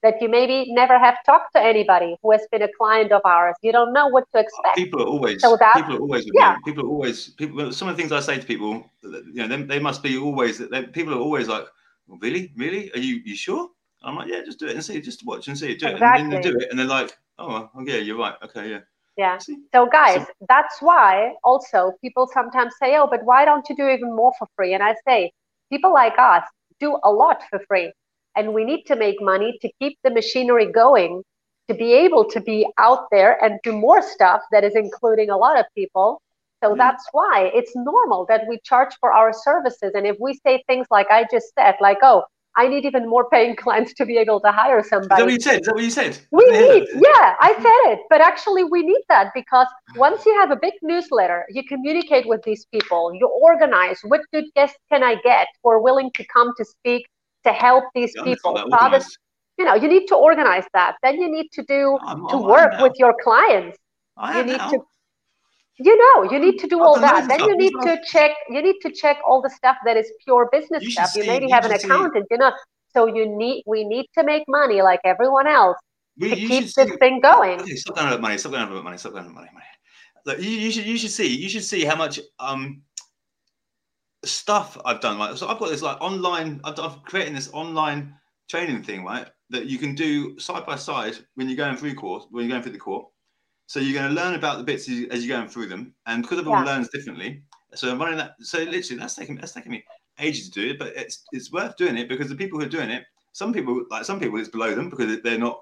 [0.02, 3.56] that you maybe never have talked to anybody who has been a client of ours.
[3.62, 4.76] You don't know what to expect.
[4.76, 6.56] People are always, so that, people are always, yeah.
[6.64, 7.72] people are always, people.
[7.72, 10.58] Some of the things I say to people, you know, they, they must be always.
[10.58, 11.64] They, people are always like,
[12.06, 12.92] well, "Really, really?
[12.92, 13.68] Are you, you sure?"
[14.02, 16.06] I'm like, "Yeah, just do it and see, just watch and see do exactly.
[16.06, 18.34] it." And then they do it, and they're like, "Oh, oh yeah, you're right.
[18.44, 18.80] Okay, yeah."
[19.16, 19.38] Yeah.
[19.72, 23.88] So, guys, so, that's why also people sometimes say, oh, but why don't you do
[23.88, 24.74] even more for free?
[24.74, 25.32] And I say,
[25.70, 26.44] people like us
[26.80, 27.92] do a lot for free.
[28.36, 31.22] And we need to make money to keep the machinery going,
[31.68, 35.36] to be able to be out there and do more stuff that is including a
[35.36, 36.20] lot of people.
[36.62, 36.78] So mm-hmm.
[36.78, 39.92] that's why it's normal that we charge for our services.
[39.94, 42.24] And if we say things like I just said, like, oh,
[42.56, 45.14] I need even more paying clients to be able to hire somebody.
[45.14, 45.60] Is that what you said?
[45.60, 46.18] Is that what you said?
[46.30, 48.00] We need, yeah, I said it.
[48.08, 49.66] But actually, we need that because
[49.96, 54.44] once you have a big newsletter, you communicate with these people, you organize what good
[54.54, 57.06] guests can I get who are willing to come to speak
[57.44, 58.58] to help these yeah, people.
[58.70, 59.00] Father,
[59.58, 60.96] you know, you need to organize that.
[61.02, 63.78] Then you need to do I'm, to I'm work with your clients.
[64.16, 64.70] I you need now.
[64.70, 64.80] to
[65.78, 67.28] you know you need to do all that.
[67.28, 70.48] then you need to check you need to check all the stuff that is pure
[70.50, 71.10] business you stuff.
[71.14, 72.34] You see, maybe you have an accountant see.
[72.34, 72.52] you know.
[72.94, 75.76] So you need we need to make money like everyone else
[76.18, 77.60] we, to keep this see, thing going.
[77.60, 79.66] Okay, stop going about money stop going about money stop going about money, money.
[80.24, 82.82] Look, you, you, should you should see you should see how much um
[84.24, 85.18] stuff I've done.
[85.18, 88.14] Like so I've got this like online I've, I've created this online
[88.48, 92.26] training thing right that you can do side by side when you're going through course
[92.30, 93.06] when you're going through the court
[93.66, 96.22] so you're going to learn about the bits as, as you're going through them, and
[96.22, 96.74] because everyone yeah.
[96.74, 97.42] learns differently,
[97.74, 98.34] so I'm running that.
[98.40, 99.84] So literally, that's taking that's taking me
[100.18, 102.70] ages to do it, but it's it's worth doing it because the people who are
[102.70, 105.60] doing it, some people like some people it's below them because they're not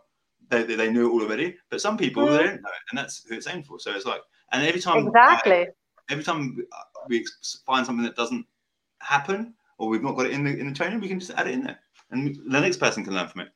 [0.51, 2.36] they, they knew it all already, but some people mm.
[2.36, 3.78] they don't know it, and that's who it's aimed for.
[3.78, 4.20] So it's like,
[4.52, 5.66] and every time exactly I,
[6.10, 6.64] every time
[7.09, 7.26] we
[7.66, 8.47] find something that doesn't
[9.01, 11.47] happen or we've not got it in the in the training, we can just add
[11.47, 11.78] it in there,
[12.10, 13.48] and the next person can learn from it.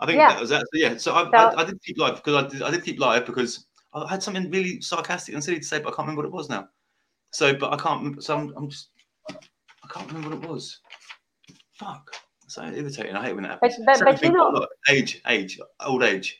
[0.00, 0.28] I think yeah.
[0.28, 0.64] that was that.
[0.72, 0.96] Yeah.
[0.96, 3.26] So I, so I, I, did keep live because I did, I did keep live
[3.26, 3.66] because
[4.06, 6.32] I had something really sarcastic and silly to say, but I can't remember what it
[6.32, 6.68] was now.
[7.32, 8.22] So, but I can't.
[8.22, 8.90] So I'm, I'm just.
[9.30, 10.80] I can't remember what it was.
[11.74, 12.10] Fuck.
[12.46, 13.14] So irritating.
[13.14, 13.76] I hate when that happens.
[13.84, 16.38] But, but, but you know, age, age, old age.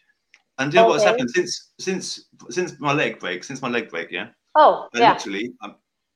[0.58, 3.44] And do you know what's happened since since since my leg break?
[3.44, 4.28] Since my leg break, yeah.
[4.54, 5.12] Oh, I yeah.
[5.12, 5.70] Literally, i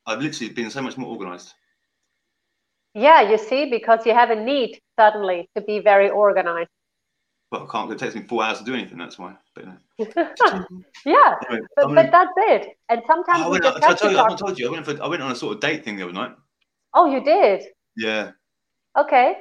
[0.06, 1.52] I've literally been so much more organized.
[2.94, 6.70] Yeah, you see, because you have a need suddenly to be very organized.
[7.52, 7.92] Well, I can't.
[7.92, 8.96] It takes me four hours to do anything.
[8.96, 9.34] That's why.
[9.54, 9.66] But,
[9.98, 10.06] yeah,
[11.50, 12.78] anyway, but, but that's it.
[12.88, 15.02] And sometimes oh, we just have I, to you, I told you I went for
[15.02, 16.34] I went on a sort of date thing the other night.
[16.94, 17.62] Oh, you did?
[17.94, 18.30] Yeah.
[18.98, 19.36] Okay.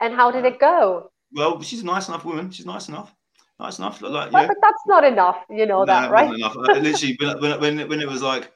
[0.00, 1.10] And how did it go?
[1.34, 2.50] Well, she's a nice enough woman.
[2.50, 3.14] She's nice enough.
[3.60, 4.00] Nice enough.
[4.00, 4.46] Like, yeah.
[4.46, 5.36] But that's not enough.
[5.50, 6.34] You know no, that, right?
[6.34, 6.56] enough.
[6.56, 8.50] literally, when, when, when it was like,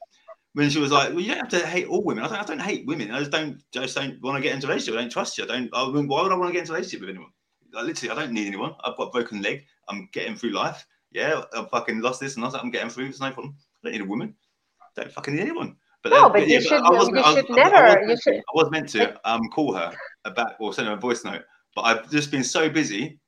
[0.54, 2.44] when she was like, "Well, you don't have to hate all women." I don't, I
[2.44, 3.10] don't hate women.
[3.10, 4.98] I just don't, just don't want to get into a relationship.
[4.98, 5.44] I don't trust you.
[5.44, 5.68] I don't.
[5.74, 7.30] I why would I want to get into a relationship with anyone?
[7.72, 8.74] Like, literally, I don't need anyone.
[8.84, 9.64] I've got a broken leg.
[9.88, 10.86] I'm getting through life.
[11.12, 12.62] Yeah, I fucking lost this and lost that.
[12.62, 13.06] I'm getting through.
[13.06, 13.56] It's no problem.
[13.58, 14.34] I don't need a woman.
[14.80, 15.76] I don't fucking need anyone.
[16.02, 17.76] But no, but, but you, yeah, should, you should I, never.
[17.76, 18.36] I, you should.
[18.36, 19.92] I was meant to um, call her
[20.36, 21.42] back or send her a voice note,
[21.74, 23.18] but I've just been so busy.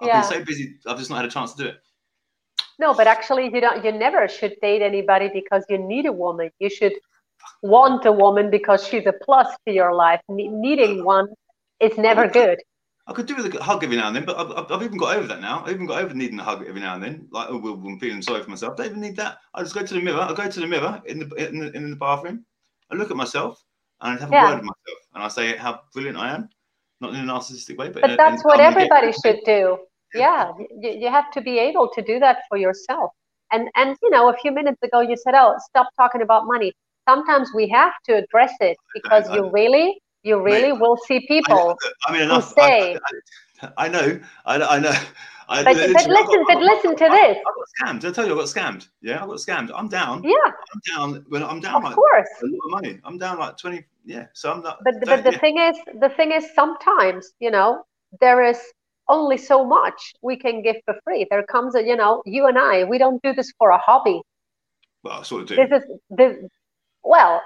[0.00, 0.20] I've yeah.
[0.20, 0.76] been so busy.
[0.86, 1.76] I've just not had a chance to do it.
[2.78, 3.84] No, but actually, you don't.
[3.84, 6.50] You never should date anybody because you need a woman.
[6.60, 6.94] You should
[7.62, 10.20] want a woman because she's a plus to your life.
[10.28, 11.28] needing one
[11.80, 12.58] is never good.
[13.08, 15.16] I could do with a hug every now and then, but I've, I've, even got
[15.16, 15.62] over that now.
[15.64, 17.26] I've even got over needing a hug every now and then.
[17.30, 18.74] Like, oh, I'm feeling sorry for myself.
[18.74, 19.38] I don't even need that.
[19.54, 20.20] I just go to the mirror.
[20.20, 22.44] I go to the mirror in the in the, in the bathroom.
[22.90, 23.64] I look at myself
[24.02, 24.42] and I have yeah.
[24.42, 26.50] a word with myself, and I say how brilliant I am,
[27.00, 29.78] not in a narcissistic way, but, but a, that's what everybody should do.
[30.14, 33.10] Yeah, you, you have to be able to do that for yourself.
[33.52, 36.72] And and you know, a few minutes ago you said, "Oh, stop talking about money."
[37.06, 40.96] Sometimes we have to address it because I, I, you really you really Mate, will
[41.06, 41.76] see people
[42.06, 42.98] I, I mean, enough, who say.
[43.62, 44.92] I, I, know, I, I know.
[45.50, 47.38] I, but, listen, but listen, got, but listen to this.
[47.38, 48.00] I got scammed.
[48.00, 48.88] Did I tell you I got scammed?
[49.00, 49.70] Yeah, I got scammed.
[49.74, 50.22] I'm down.
[50.22, 50.34] Yeah.
[50.46, 51.24] I'm down.
[51.28, 52.28] When I'm down, of like course.
[52.42, 53.00] a lot of money.
[53.04, 53.84] I'm down like twenty.
[54.04, 54.26] Yeah.
[54.34, 54.78] So I'm not.
[54.84, 55.38] But but the yeah.
[55.38, 57.82] thing is, the thing is, sometimes you know
[58.20, 58.60] there is
[59.08, 61.26] only so much we can give for free.
[61.30, 64.20] There comes a you know you and I we don't do this for a hobby.
[65.02, 65.56] Well, I sort of do.
[65.56, 66.36] This is this.
[67.02, 67.40] Well,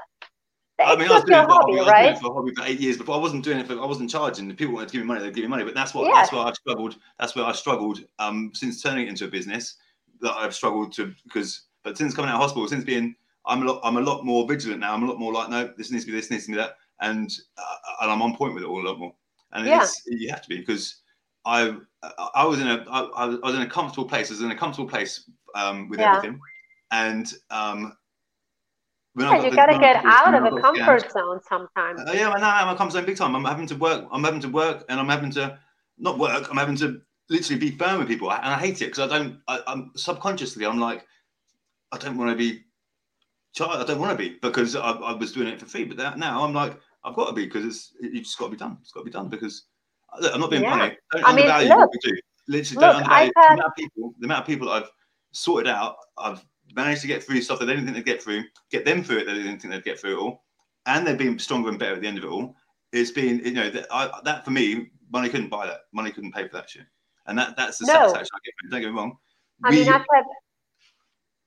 [0.85, 1.91] I mean, I was doing it for hobby, hobby.
[1.91, 2.07] right?
[2.07, 3.15] I was doing it for a hobby for eight years before.
[3.15, 3.75] I wasn't doing it for.
[3.75, 4.49] I wasn't charging.
[4.49, 5.65] The people wanted to give me money, they'd give me money.
[5.65, 6.07] But that's what.
[6.07, 6.15] Yeah.
[6.15, 6.97] That's where I struggled.
[7.19, 8.01] That's where I struggled.
[8.19, 9.77] Um, since turning it into a business,
[10.21, 11.63] that I've struggled to because.
[11.85, 13.81] But since coming out of hospital, since being, I'm a lot.
[13.83, 14.95] I'm a lot more vigilant now.
[14.95, 16.77] I'm a lot more like, no, this needs to be this, needs to be that,
[17.01, 19.15] and uh, and I'm on point with it all a lot more.
[19.53, 19.83] And yeah.
[19.83, 21.03] it's, you have to be because
[21.45, 21.77] I
[22.35, 24.31] I was in a I, I was in a comfortable place.
[24.31, 26.17] I was in a comfortable place um, with yeah.
[26.17, 26.41] everything,
[26.91, 27.97] and um,
[29.17, 32.01] yeah, you got to get out of the comfort zone sometimes.
[32.01, 33.35] Uh, yeah, I know I'm a comfort zone big time.
[33.37, 34.07] I'm having to work.
[34.11, 35.59] I'm having to work, and I'm having to
[35.99, 36.49] not work.
[36.51, 39.41] I'm having to literally be firm with people, and I hate it because I don't.
[39.49, 41.07] I, I'm subconsciously, I'm like,
[41.93, 42.65] I don't want to be.
[43.61, 46.19] I don't want to be because I, I was doing it for free, but that,
[46.19, 48.79] now I'm like, I've got to be because it's it's just got to be done.
[48.81, 49.65] It's got to be done because
[50.21, 50.71] look, I'm not being Yeah.
[50.79, 50.97] funny.
[51.13, 51.79] Don't I mean, look.
[51.79, 52.17] what we do.
[52.49, 54.15] Literally, Look, don't undervalue had- the amount of people.
[54.19, 54.91] The amount of people I've
[55.33, 55.97] sorted out.
[56.17, 56.43] I've
[56.75, 58.45] managed to get through stuff that they didn't think they'd get through.
[58.71, 60.45] Get them through it that they didn't think they'd get through it all,
[60.87, 62.57] and they've been stronger and better at the end of it all.
[62.93, 65.81] It's been, you know, that, I, that for me, money couldn't buy that.
[65.93, 66.87] Money couldn't pay for that shit.
[67.27, 67.93] And that that's the No.
[67.93, 68.71] satisfaction I get.
[68.71, 69.17] Don't get me wrong.
[69.65, 70.25] I We- mean, I've had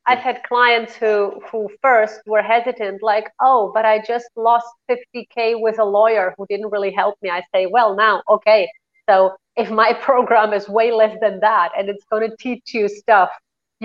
[0.08, 5.60] I've had clients who who first were hesitant, like, oh, but I just lost 50k
[5.60, 7.30] with a lawyer who didn't really help me.
[7.32, 8.70] I say, well, now, okay,
[9.10, 12.88] so if my program is way less than that, and it's going to teach you
[12.88, 13.32] stuff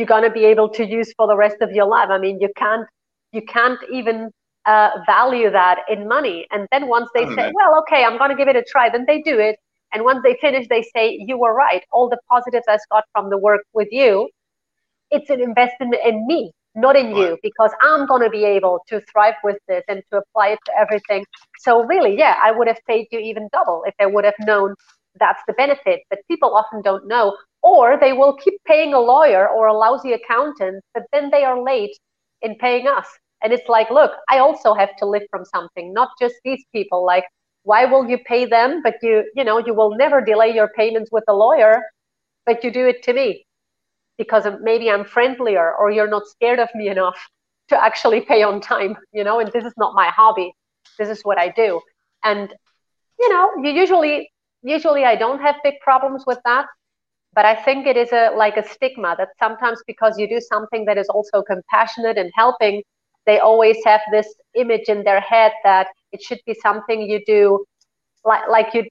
[0.00, 2.10] you're going to be able to use for the rest of your life.
[2.10, 2.86] I mean, you can't
[3.32, 4.30] you can't even
[4.66, 6.46] uh, value that in money.
[6.50, 7.52] And then once they Oh, say, no.
[7.54, 9.56] well, okay, I'm going to give it a try, then they do it.
[9.92, 11.84] And once they finish, they say, you were right.
[11.92, 14.30] All the positives I got from the work with you,
[15.10, 19.00] it's an investment in me, not in you, because I'm going to be able to
[19.12, 21.24] thrive with this and to apply it to everything.
[21.60, 24.74] So, really, yeah, I would have paid you even double if I would have known
[25.18, 26.00] that's the benefit.
[26.10, 30.12] But people often don't know, or they will keep paying a lawyer or a lousy
[30.12, 31.96] accountant, but then they are late
[32.42, 33.06] in paying us.
[33.42, 37.04] And it's like, look, I also have to live from something, not just these people.
[37.04, 37.24] Like,
[37.62, 41.10] why will you pay them, but you, you know, you will never delay your payments
[41.12, 41.82] with a lawyer,
[42.46, 43.44] but you do it to me
[44.18, 47.16] because maybe I'm friendlier or you're not scared of me enough
[47.68, 50.52] to actually pay on time, you know, and this is not my hobby.
[50.98, 51.80] This is what I do.
[52.22, 52.52] And,
[53.18, 54.30] you know, you usually,
[54.62, 56.66] usually I don't have big problems with that.
[57.32, 60.84] But I think it is a like a stigma that sometimes because you do something
[60.86, 62.82] that is also compassionate and helping,
[63.26, 64.26] they always have this
[64.56, 67.64] image in their head that it should be something you do
[68.24, 68.84] like like you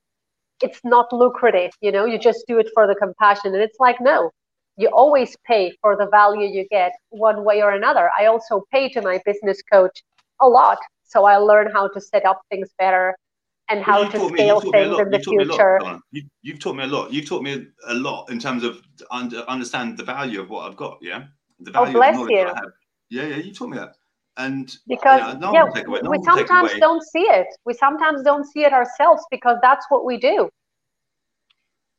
[0.62, 3.54] it's not lucrative, you know, you just do it for the compassion.
[3.54, 4.32] And it's like, no,
[4.78, 8.10] you always pay for the value you get one way or another.
[8.18, 10.04] I also pay to my business coach
[10.42, 10.78] a lot.
[11.06, 13.16] So I learn how to set up things better
[13.70, 15.02] and how Well, to you've taught me- scale me a things lot.
[15.02, 16.00] in the You've taught me a lot, future.
[16.12, 17.14] You, you've taught me a lot.
[17.14, 18.82] You've taught me a lot in terms of
[19.12, 20.98] under, understand the value of what I've got.
[21.02, 21.26] Yeah,
[21.60, 22.54] the Oh, value bless of the knowledge you.
[22.54, 22.72] I have.
[23.10, 23.96] Yeah, yeah, you taught me that.
[24.38, 27.48] And because Yeah, no yeah, take away- no we sometimes don't see it.
[27.66, 30.50] We sometimes don't see it ourselves because that's what we do.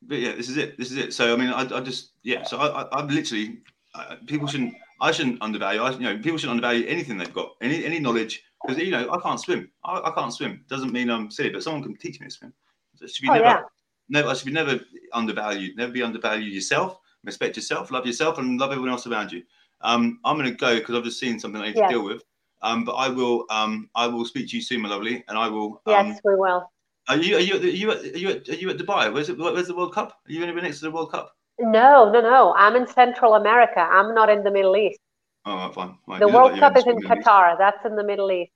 [0.03, 0.79] but yeah, this is it.
[0.79, 1.13] This is it.
[1.13, 2.43] So I mean, I, I just yeah.
[2.45, 3.59] So I, I, I'm literally
[3.95, 4.75] uh, people shouldn't.
[5.03, 5.81] I shouldn't undervalue.
[5.81, 9.11] I, you know, people shouldn't undervalue anything they've got, any any knowledge, because you know,
[9.13, 9.71] I can't swim.
[9.85, 10.65] I, I can't swim.
[10.69, 12.53] Doesn't mean I'm silly, but someone can teach me to swim.
[12.97, 13.63] So should be Oh, never, yeah.
[14.09, 14.29] never.
[14.29, 14.81] I should be never
[15.13, 15.77] undervalued.
[15.77, 16.99] Never be undervalued yourself.
[17.25, 17.91] Respect yourself.
[17.91, 19.43] Love yourself, and love everyone else around you.
[19.83, 21.91] Um, I'm going to go because I've just seen something I need Yes.
[21.91, 22.23] to deal with.
[22.63, 23.47] Um, but I will.
[23.51, 25.81] Um, I will speak to you soon, my lovely, and I will.
[25.87, 26.71] Yes, Um, we will.
[27.09, 27.37] are you?
[27.37, 27.55] Are you?
[27.55, 27.91] Are you?
[27.91, 28.31] Are you?
[28.31, 29.13] At, are you at Dubai?
[29.13, 29.39] Where's it?
[29.39, 30.19] Where's the World Cup?
[30.29, 31.35] Are you anywhere next to the World Cup?
[31.59, 32.55] No, no, no.
[32.57, 33.81] I'm in Central America.
[33.81, 34.99] I'm not in the Middle East.
[35.47, 36.21] Oh, right, fine.
[36.21, 36.99] The World like Cup is in.
[36.99, 37.57] Qatar.
[37.59, 38.53] That's in the Middle East.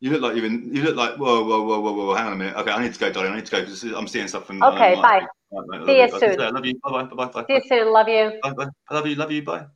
[0.00, 0.74] You look like you're in.
[0.74, 2.14] You look like whoa, whoa, whoa, whoa, whoa.
[2.14, 2.56] Hang on a minute.
[2.56, 3.32] Okay, I need to go, darling.
[3.32, 4.62] I need to go because I'm seeing stuff from.
[4.62, 5.26] Okay, uh, bye.
[5.52, 6.40] Right, See you soon.
[6.40, 6.78] I love you.
[6.82, 7.92] Bye, bye, bye, bye, See you soon.
[7.92, 8.32] Love you.
[8.42, 8.66] bye, bye.
[8.88, 9.14] I love you.
[9.16, 9.42] Love you.
[9.42, 9.66] Bye.